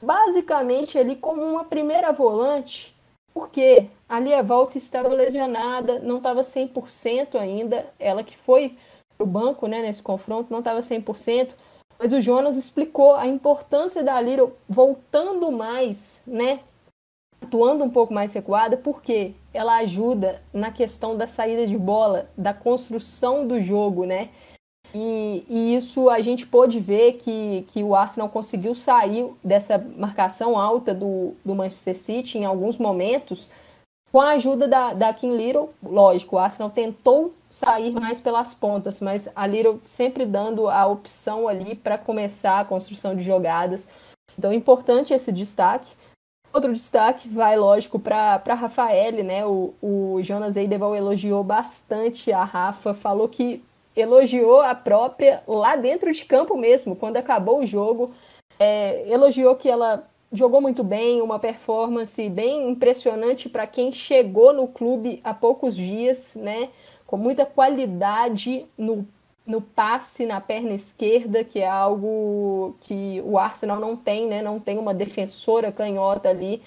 [0.00, 2.94] Basicamente ali como uma primeira volante,
[3.32, 8.76] porque a Lia Volta estava lesionada, não estava 100% ainda, ela que foi
[9.16, 11.52] pro banco né, nesse confronto, não estava 100%,
[11.98, 16.60] mas o Jonas explicou a importância da Little voltando mais, né,
[17.44, 22.52] atuando um pouco mais recuada, porque ela ajuda na questão da saída de bola, da
[22.52, 24.30] construção do jogo, né?
[24.94, 30.56] E, e, isso a gente pôde ver que, que o Arsenal conseguiu sair dessa marcação
[30.56, 33.50] alta do, do Manchester City em alguns momentos
[34.12, 35.70] com a ajuda da, da Kim Little.
[35.82, 41.48] Lógico, o Arsenal tentou sair mais pelas pontas, mas a Little sempre dando a opção
[41.48, 43.88] ali para começar a construção de jogadas.
[44.38, 45.92] Então, importante esse destaque.
[46.54, 49.44] Outro destaque vai, lógico, para Rafael, né?
[49.44, 53.60] O, o Jonas Eideval elogiou bastante a Rafa, falou que
[53.96, 58.14] elogiou a própria lá dentro de campo mesmo, quando acabou o jogo.
[58.56, 64.68] É, elogiou que ela jogou muito bem, uma performance bem impressionante para quem chegou no
[64.68, 66.68] clube há poucos dias, né?
[67.04, 69.04] Com muita qualidade no
[69.46, 74.42] no passe na perna esquerda, que é algo que o Arsenal não tem, né?
[74.42, 76.62] Não tem uma defensora canhota ali.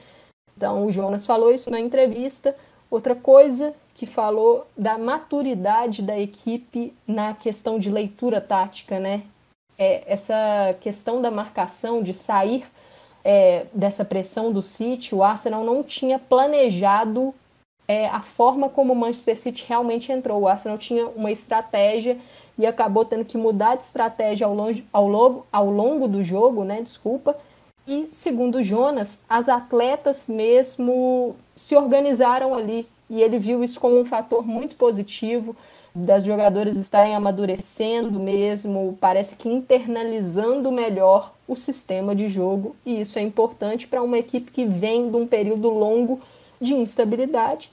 [0.55, 2.55] Então o Jonas falou isso na entrevista.
[2.89, 9.23] Outra coisa que falou da maturidade da equipe na questão de leitura tática, né?
[9.77, 12.65] É, essa questão da marcação, de sair
[13.23, 17.33] é, dessa pressão do City, o Arsenal não tinha planejado
[17.87, 20.41] é, a forma como o Manchester City realmente entrou.
[20.41, 22.17] O Arsenal tinha uma estratégia
[22.57, 26.63] e acabou tendo que mudar de estratégia ao, longe, ao, longo, ao longo do jogo,
[26.63, 26.81] né?
[26.81, 27.37] Desculpa.
[27.87, 34.05] E, segundo Jonas, as atletas mesmo se organizaram ali e ele viu isso como um
[34.05, 35.55] fator muito positivo
[35.95, 43.17] das jogadoras estarem amadurecendo mesmo, parece que internalizando melhor o sistema de jogo, e isso
[43.17, 46.19] é importante para uma equipe que vem de um período longo
[46.61, 47.71] de instabilidade.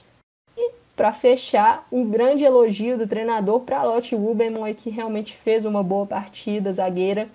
[0.95, 6.05] Para fechar, um grande elogio do treinador para Lotte Wuberman, que realmente fez uma boa
[6.05, 7.27] partida, zagueira,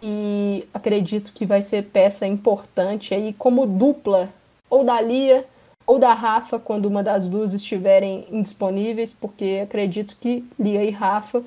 [0.00, 4.28] e acredito que vai ser peça importante aí como dupla
[4.68, 5.46] ou da Lia
[5.86, 11.42] ou da Rafa quando uma das duas estiverem indisponíveis, porque acredito que Lia e Rafa,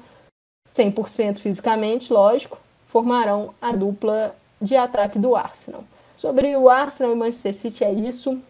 [0.74, 5.84] 100% fisicamente, lógico, formarão a dupla de ataque do Arsenal.
[6.18, 8.41] Sobre o Arsenal e Manchester City é isso.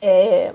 [0.00, 0.54] É,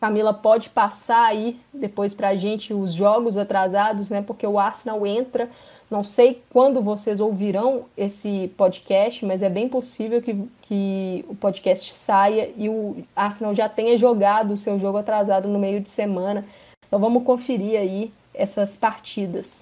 [0.00, 4.22] Camila pode passar aí depois para a gente os jogos atrasados, né?
[4.22, 5.50] Porque o Arsenal entra
[5.88, 11.92] não sei quando vocês ouvirão esse podcast, mas é bem possível que, que o podcast
[11.94, 16.44] saia e o Arsenal já tenha jogado o seu jogo atrasado no meio de semana.
[16.86, 19.60] Então vamos conferir aí essas partidas.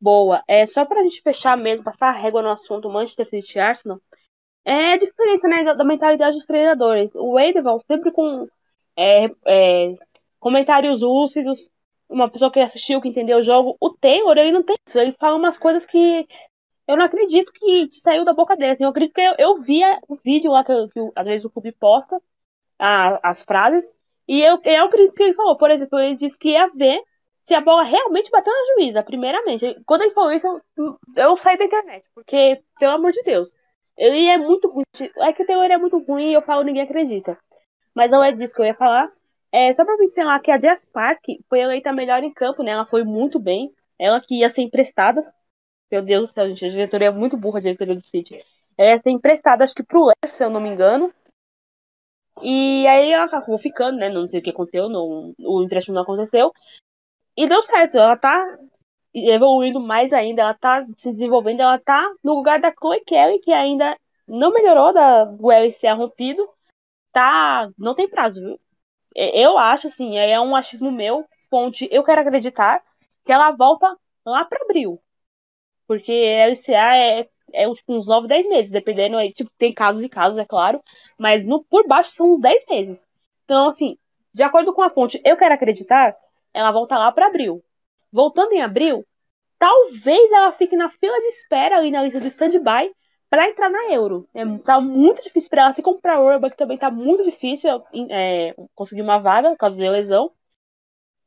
[0.00, 0.42] Boa.
[0.48, 4.00] É, só para a gente fechar mesmo, passar a régua no assunto Manchester City Arsenal,
[4.64, 7.12] é a diferença né, da, da mentalidade dos treinadores.
[7.14, 8.48] O Edeval sempre com
[8.96, 9.94] é, é,
[10.40, 11.70] comentários lúcidos,
[12.08, 13.76] uma pessoa que assistiu, que entendeu o jogo.
[13.80, 14.98] O Taylor, ele não tem isso.
[14.98, 16.26] Ele fala umas coisas que
[16.86, 18.72] eu não acredito que, que saiu da boca dele.
[18.72, 21.50] Assim, eu acredito que eu, eu via o vídeo lá que, que às vezes o
[21.50, 22.20] clube posta,
[22.78, 23.90] a, as frases,
[24.28, 25.56] e eu, eu acredito que ele falou.
[25.56, 27.02] Por exemplo, ele disse que ia ver
[27.44, 29.80] se a bola realmente bateu na juíza, primeiramente.
[29.86, 30.46] Quando ele falou isso,
[30.76, 33.52] eu, eu saí da internet, porque, pelo amor de Deus,
[33.96, 34.84] ele é muito ruim.
[35.18, 37.38] É que o Taylor é muito ruim e eu falo ninguém acredita.
[37.94, 39.10] Mas não é disso que eu ia falar.
[39.52, 42.72] É, só pra mencionar que a Jess Park foi eleita melhor em campo, né?
[42.72, 43.72] Ela foi muito bem.
[43.98, 45.24] Ela que ia ser emprestada.
[45.90, 48.44] Meu Deus do céu, gente, a diretoria é muito burra, a diretoria do City.
[48.76, 51.12] Ela ia ser emprestada, acho que pro Leicester, se eu não me engano.
[52.42, 54.08] E aí ela acabou ficando, né?
[54.08, 56.52] Não sei o que aconteceu, não, o empréstimo não aconteceu.
[57.36, 58.58] E deu certo, ela tá
[59.14, 63.52] evoluindo mais ainda, ela tá se desenvolvendo, ela tá no lugar da Chloe Kelly, que
[63.52, 63.96] ainda
[64.26, 66.48] não melhorou da, LCA rompido.
[67.12, 67.70] Tá.
[67.78, 68.60] Não tem prazo, viu?
[69.16, 72.82] É, eu acho, assim, é um achismo meu, fonte, eu quero acreditar
[73.24, 73.96] que ela volta
[74.26, 75.00] lá para abril.
[75.86, 80.08] Porque LCA é, é tipo, uns 9, 10 meses, dependendo, aí, tipo, tem casos e
[80.08, 80.82] casos, é claro,
[81.18, 83.06] mas no, por baixo são uns 10 meses.
[83.44, 83.96] Então, assim,
[84.32, 86.16] de acordo com a fonte, eu quero acreditar,
[86.52, 87.62] ela volta lá para abril.
[88.14, 89.04] Voltando em abril,
[89.58, 92.94] talvez ela fique na fila de espera ali na lista do stand-by
[93.28, 94.28] para entrar na Euro.
[94.32, 97.24] É, tá muito difícil para ela, assim como para a Urba, que também tá muito
[97.24, 100.30] difícil é, conseguir uma vaga por causa da lesão.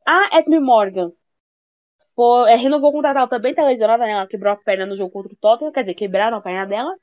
[0.05, 1.11] A Esme Morgan
[2.47, 4.11] é, renovou o contrato, ela também tá lesionada, né?
[4.11, 6.95] Ela quebrou a perna no jogo contra o Tottenham, quer dizer, quebraram a perna dela.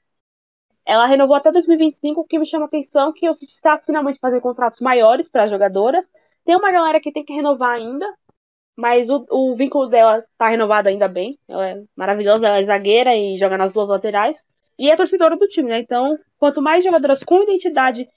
[0.86, 4.18] Ela renovou até 2025, o que me chama a atenção que o City está finalmente
[4.20, 6.10] fazendo contratos maiores para as jogadoras.
[6.44, 8.06] Tem uma galera que tem que renovar ainda,
[8.76, 11.38] mas o, o vínculo dela tá renovado ainda bem.
[11.48, 14.44] Ela é maravilhosa, ela é zagueira e joga nas duas laterais
[14.78, 15.80] e é torcedora do time, né?
[15.80, 18.08] Então, quanto mais jogadoras com identidade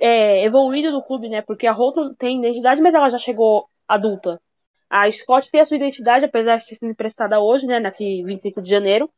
[0.00, 1.42] é, evoluída do clube, né?
[1.42, 4.40] Porque a Holton tem identidade, mas ela já chegou adulta.
[4.88, 7.80] A Scott tem a sua identidade, apesar de ter sido emprestada hoje, né?
[7.80, 9.10] Naqui 25 de janeiro.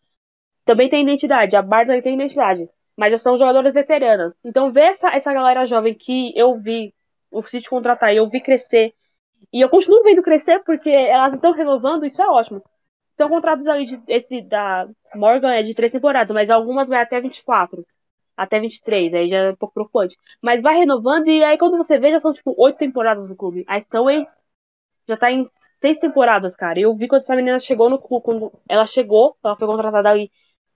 [0.65, 1.57] Também tem identidade.
[1.57, 2.69] A Barça tem identidade.
[2.97, 4.35] Mas já são jogadoras veteranas.
[4.45, 6.95] Então, ver essa, essa galera jovem que eu vi
[7.31, 8.95] o City contratar e eu vi crescer.
[9.53, 12.63] E eu continuo vendo crescer porque elas estão renovando, isso é ótimo.
[13.17, 17.21] São contratos ali de, esse da Morgan é de três temporadas, mas algumas vai até
[17.21, 17.87] 24.
[18.37, 20.17] Até 23, aí já é um pouco preocupante.
[20.43, 23.65] Mas vai renovando e aí quando você vê, já são tipo oito temporadas no clube.
[23.69, 24.27] A Stanway
[25.09, 25.45] já tá em
[25.81, 26.79] seis temporadas, cara.
[26.81, 30.25] Eu vi quando essa menina chegou no clube, quando ela chegou, ela foi contratada ali
[30.25, 30.31] em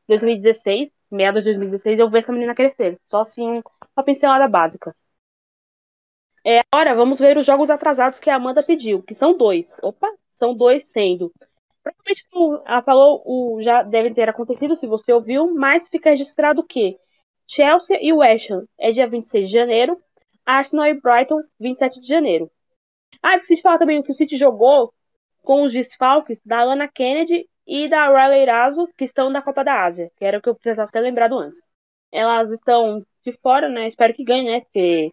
[0.08, 2.98] 2016, meados de 2016, eu vi essa menina crescer.
[3.10, 3.62] Só assim,
[3.96, 4.94] uma pincelada básica.
[6.47, 9.76] É, agora vamos ver os jogos atrasados que a Amanda pediu, que são dois.
[9.82, 11.32] Opa, são dois sendo
[11.82, 16.64] Provavelmente, como ela falou, o, já deve ter acontecido, se você ouviu, mas fica registrado
[16.64, 16.99] que
[17.49, 20.01] Chelsea e West Ham é dia 26 de janeiro,
[20.44, 22.51] Arsenal e Brighton, 27 de janeiro.
[23.22, 24.92] Ah, esqueci de falar também que o City jogou
[25.42, 29.84] com os desfalques da Alana Kennedy e da Riley Raso, que estão da Copa da
[29.84, 31.61] Ásia, que era o que eu precisava ter lembrado antes.
[32.12, 33.88] Elas estão de fora, né?
[33.88, 34.61] Espero que ganhem, né?
[34.62, 35.12] Porque,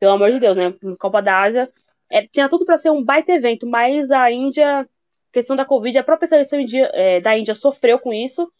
[0.00, 0.74] pelo amor de Deus, né?
[0.98, 1.72] Copa da Ásia
[2.10, 4.88] é, tinha tudo para ser um baita evento, mas a Índia
[5.32, 6.58] questão da Covid, a própria seleção
[6.92, 8.50] é, da Índia sofreu com isso.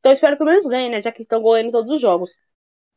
[0.00, 1.02] Então espero que pelo menos ganhe, né?
[1.02, 2.32] Já que estão ganhando todos os jogos.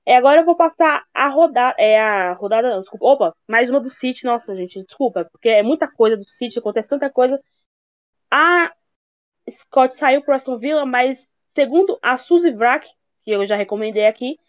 [0.06, 1.76] É, agora eu vou passar a rodada.
[1.80, 3.06] É a rodada, não, desculpa.
[3.06, 4.26] Opa, mais uma do City.
[4.26, 7.40] Nossa, gente, desculpa, porque é muita coisa do City, acontece tanta coisa.
[8.32, 8.74] A
[9.50, 12.88] Scott saiu pro Aston Villa, mas segundo a Suzy Vrack,
[13.24, 14.40] que eu já recomendei aqui,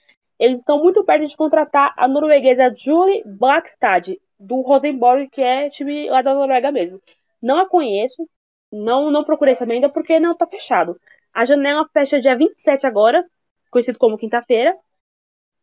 [0.40, 6.08] eles estão muito perto de contratar a norueguesa Julie Blackstad, do Rosenborg, que é time
[6.08, 7.00] lá da Noruega mesmo.
[7.42, 8.26] Não a conheço,
[8.72, 10.98] não, não procurei saber ainda porque não tá fechado.
[11.34, 13.24] A janela fecha dia 27 agora,
[13.70, 14.76] conhecido como quinta-feira.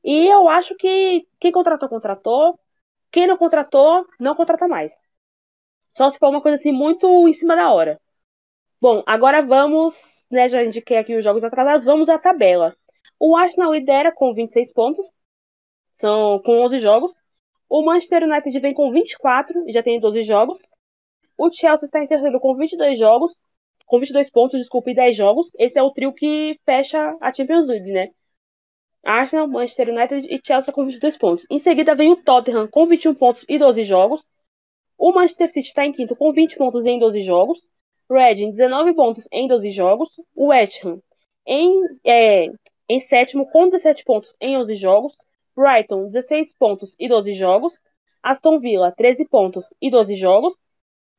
[0.03, 2.59] E eu acho que quem contratou, contratou.
[3.11, 4.93] Quem não contratou, não contrata mais.
[5.95, 7.99] Só se for uma coisa assim muito em cima da hora.
[8.81, 9.95] Bom, agora vamos,
[10.29, 12.75] né, já indiquei aqui os jogos atrasados, vamos à tabela.
[13.19, 15.11] O Arsenal lidera com 26 pontos,
[15.99, 17.13] são com 11 jogos.
[17.69, 20.61] O Manchester United vem com 24 e já tem 12 jogos.
[21.37, 23.35] O Chelsea está em terceiro com 22 jogos,
[23.85, 25.51] com 22 pontos, desculpa, e 10 jogos.
[25.57, 28.09] Esse é o trio que fecha a Champions League, né?
[29.03, 31.45] Arsenal, Manchester United e Chelsea com 22 pontos.
[31.49, 34.23] Em seguida vem o Tottenham com 21 pontos e 12 jogos.
[34.97, 37.59] O Manchester City está em quinto com 20 pontos em 12 jogos.
[38.09, 40.09] Reading, 19 pontos em 12 jogos.
[40.35, 40.99] O West Ham
[41.45, 42.51] em, é,
[42.89, 45.17] em sétimo com 17 pontos em 11 jogos.
[45.55, 47.79] Brighton, 16 pontos e 12 jogos.
[48.21, 50.55] Aston Villa, 13 pontos e 12 jogos.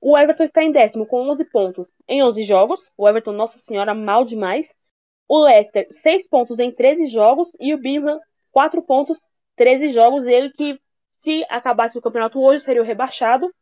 [0.00, 2.92] O Everton está em décimo com 11 pontos em 11 jogos.
[2.96, 4.74] O Everton, nossa senhora, mal demais.
[5.28, 7.50] O Leicester, 6 pontos em 13 jogos.
[7.58, 8.20] E o Birmingham,
[8.52, 9.20] 4 pontos,
[9.56, 10.26] 13 jogos.
[10.26, 10.80] Ele que,
[11.18, 13.52] se acabasse o campeonato hoje, seria o rebaixado.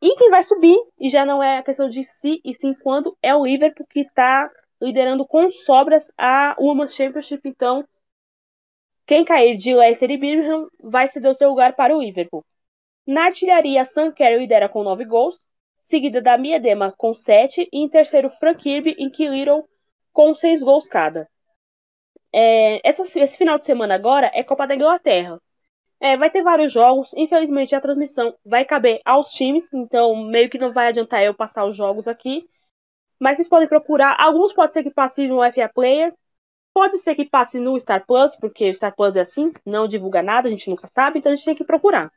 [0.00, 3.16] E quem vai subir, e já não é a questão de se e sim quando,
[3.22, 4.50] é o Liverpool, que está
[4.80, 7.48] liderando com sobras a Women's Championship.
[7.48, 7.84] Então,
[9.06, 12.44] quem cair de Leicester e Birmingham vai ceder o seu lugar para o Liverpool.
[13.06, 15.38] Na artilharia, Sam Carey lidera com 9 gols,
[15.80, 19.64] seguida da Miedema com 7 e em terceiro Frank Kirby e Little
[20.12, 21.28] com 6 gols cada.
[22.32, 25.40] É, essa, esse final de semana agora é Copa da Inglaterra.
[26.00, 27.14] É, vai ter vários jogos.
[27.14, 31.64] Infelizmente, a transmissão vai caber aos times, então meio que não vai adiantar eu passar
[31.64, 32.48] os jogos aqui.
[33.18, 34.16] Mas vocês podem procurar.
[34.18, 36.12] Alguns pode ser que passe no FA Player.
[36.74, 40.22] Pode ser que passe no Star Plus, porque o Star Plus é assim, não divulga
[40.22, 42.12] nada, a gente nunca sabe, então a gente tem que procurar.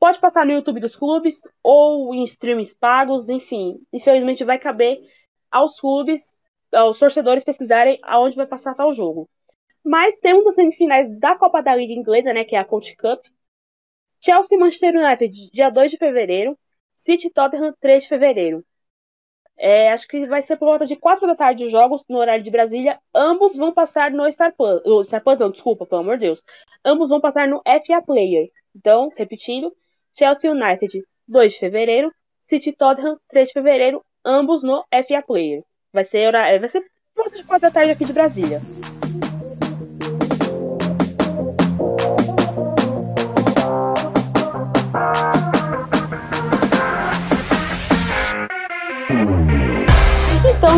[0.00, 3.78] Pode passar no YouTube dos clubes ou em streams pagos, enfim.
[3.92, 4.98] Infelizmente vai caber
[5.50, 6.34] aos clubes,
[6.72, 9.28] aos torcedores pesquisarem aonde vai passar tal jogo.
[9.84, 13.20] Mas temos as semifinais da Copa da Liga Inglesa, né, que é a Coach Cup.
[14.20, 16.58] Chelsea Manchester United, dia 2 de fevereiro.
[16.96, 18.64] City Tottenham, 3 de fevereiro.
[19.58, 22.44] É, acho que vai ser por volta de 4 da tarde os jogos, no horário
[22.44, 22.98] de Brasília.
[23.14, 25.06] Ambos vão passar no Star Plus.
[25.06, 26.42] Star Plus não, desculpa, pelo amor de Deus.
[26.84, 28.48] Ambos vão passar no FA Player.
[28.74, 29.72] Então, repetindo,
[30.16, 32.12] Chelsea United, 2 de fevereiro.
[32.46, 34.02] City Tottenham, 3 de fevereiro.
[34.24, 35.62] Ambos no FA Player.
[35.92, 36.80] Vai ser, vai ser
[37.14, 38.60] por volta de 4 da tarde aqui de Brasília.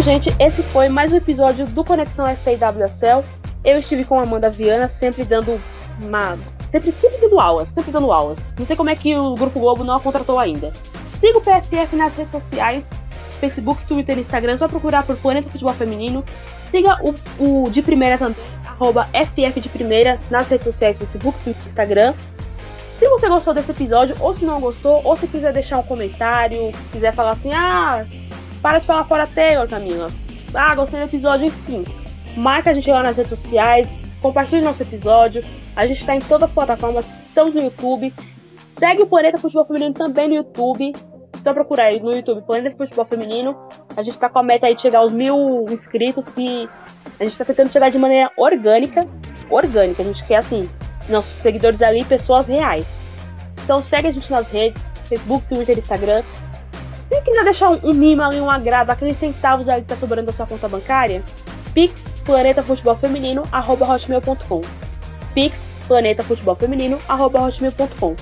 [0.05, 3.23] Gente, esse foi mais um episódio do Conexão FAWSL.
[3.63, 5.61] Eu estive com a Amanda Viana, sempre dando
[6.01, 6.39] uma.
[6.73, 8.39] Sempre, sempre dando aulas, sempre dando aulas.
[8.59, 10.73] Não sei como é que o Grupo Globo não a contratou ainda.
[11.21, 12.83] Siga o PFF nas redes sociais,
[13.41, 16.25] Facebook, Twitter e Instagram, só procurar por Planeta Futebol Feminino.
[16.71, 17.15] Siga o,
[17.67, 22.15] o de primeira também, arroba FF de primeira, nas redes sociais, Facebook, Twitter e Instagram.
[22.99, 26.73] Se você gostou desse episódio, ou se não gostou, ou se quiser deixar um comentário,
[26.91, 28.07] quiser falar assim, ah,
[28.61, 30.11] para de falar fora Taylor, Camila.
[30.55, 31.85] Ah, gostei do episódio, enfim.
[32.37, 33.89] Marca a gente lá nas redes sociais,
[34.21, 35.45] compartilhe nosso episódio.
[35.75, 38.13] A gente está em todas as plataformas, estamos no YouTube.
[38.69, 40.93] Segue o Planeta Futebol Feminino também no YouTube.
[41.43, 43.57] Só procurar aí no YouTube Planeta Futebol Feminino.
[43.97, 46.69] A gente está com a meta aí de chegar aos mil inscritos, que
[47.19, 49.07] a gente está tentando chegar de maneira orgânica.
[49.51, 50.69] Orgânica, a gente quer assim,
[51.09, 52.87] nossos seguidores ali, pessoas reais.
[53.65, 56.23] Então segue a gente nas redes, Facebook, Twitter, Instagram.
[57.11, 60.33] Se quiser deixar um, mimo ali, um agrado, aqueles centavos ali que tá sobrando da
[60.33, 61.23] sua conta bancária,
[61.75, 64.61] Pix Planeta Futebol Feminino, hotmail.com.
[65.35, 68.15] Pix Planeta Futebol Feminino, hotmail.com.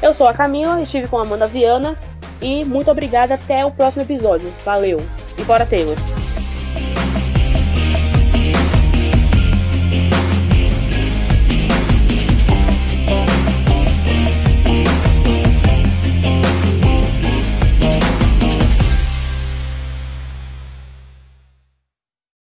[0.00, 1.96] Eu sou a Camila, estive com a Amanda Viana
[2.40, 3.34] e muito obrigada.
[3.34, 4.52] Até o próximo episódio.
[4.64, 5.00] Valeu.
[5.36, 5.96] E bora, Taylor.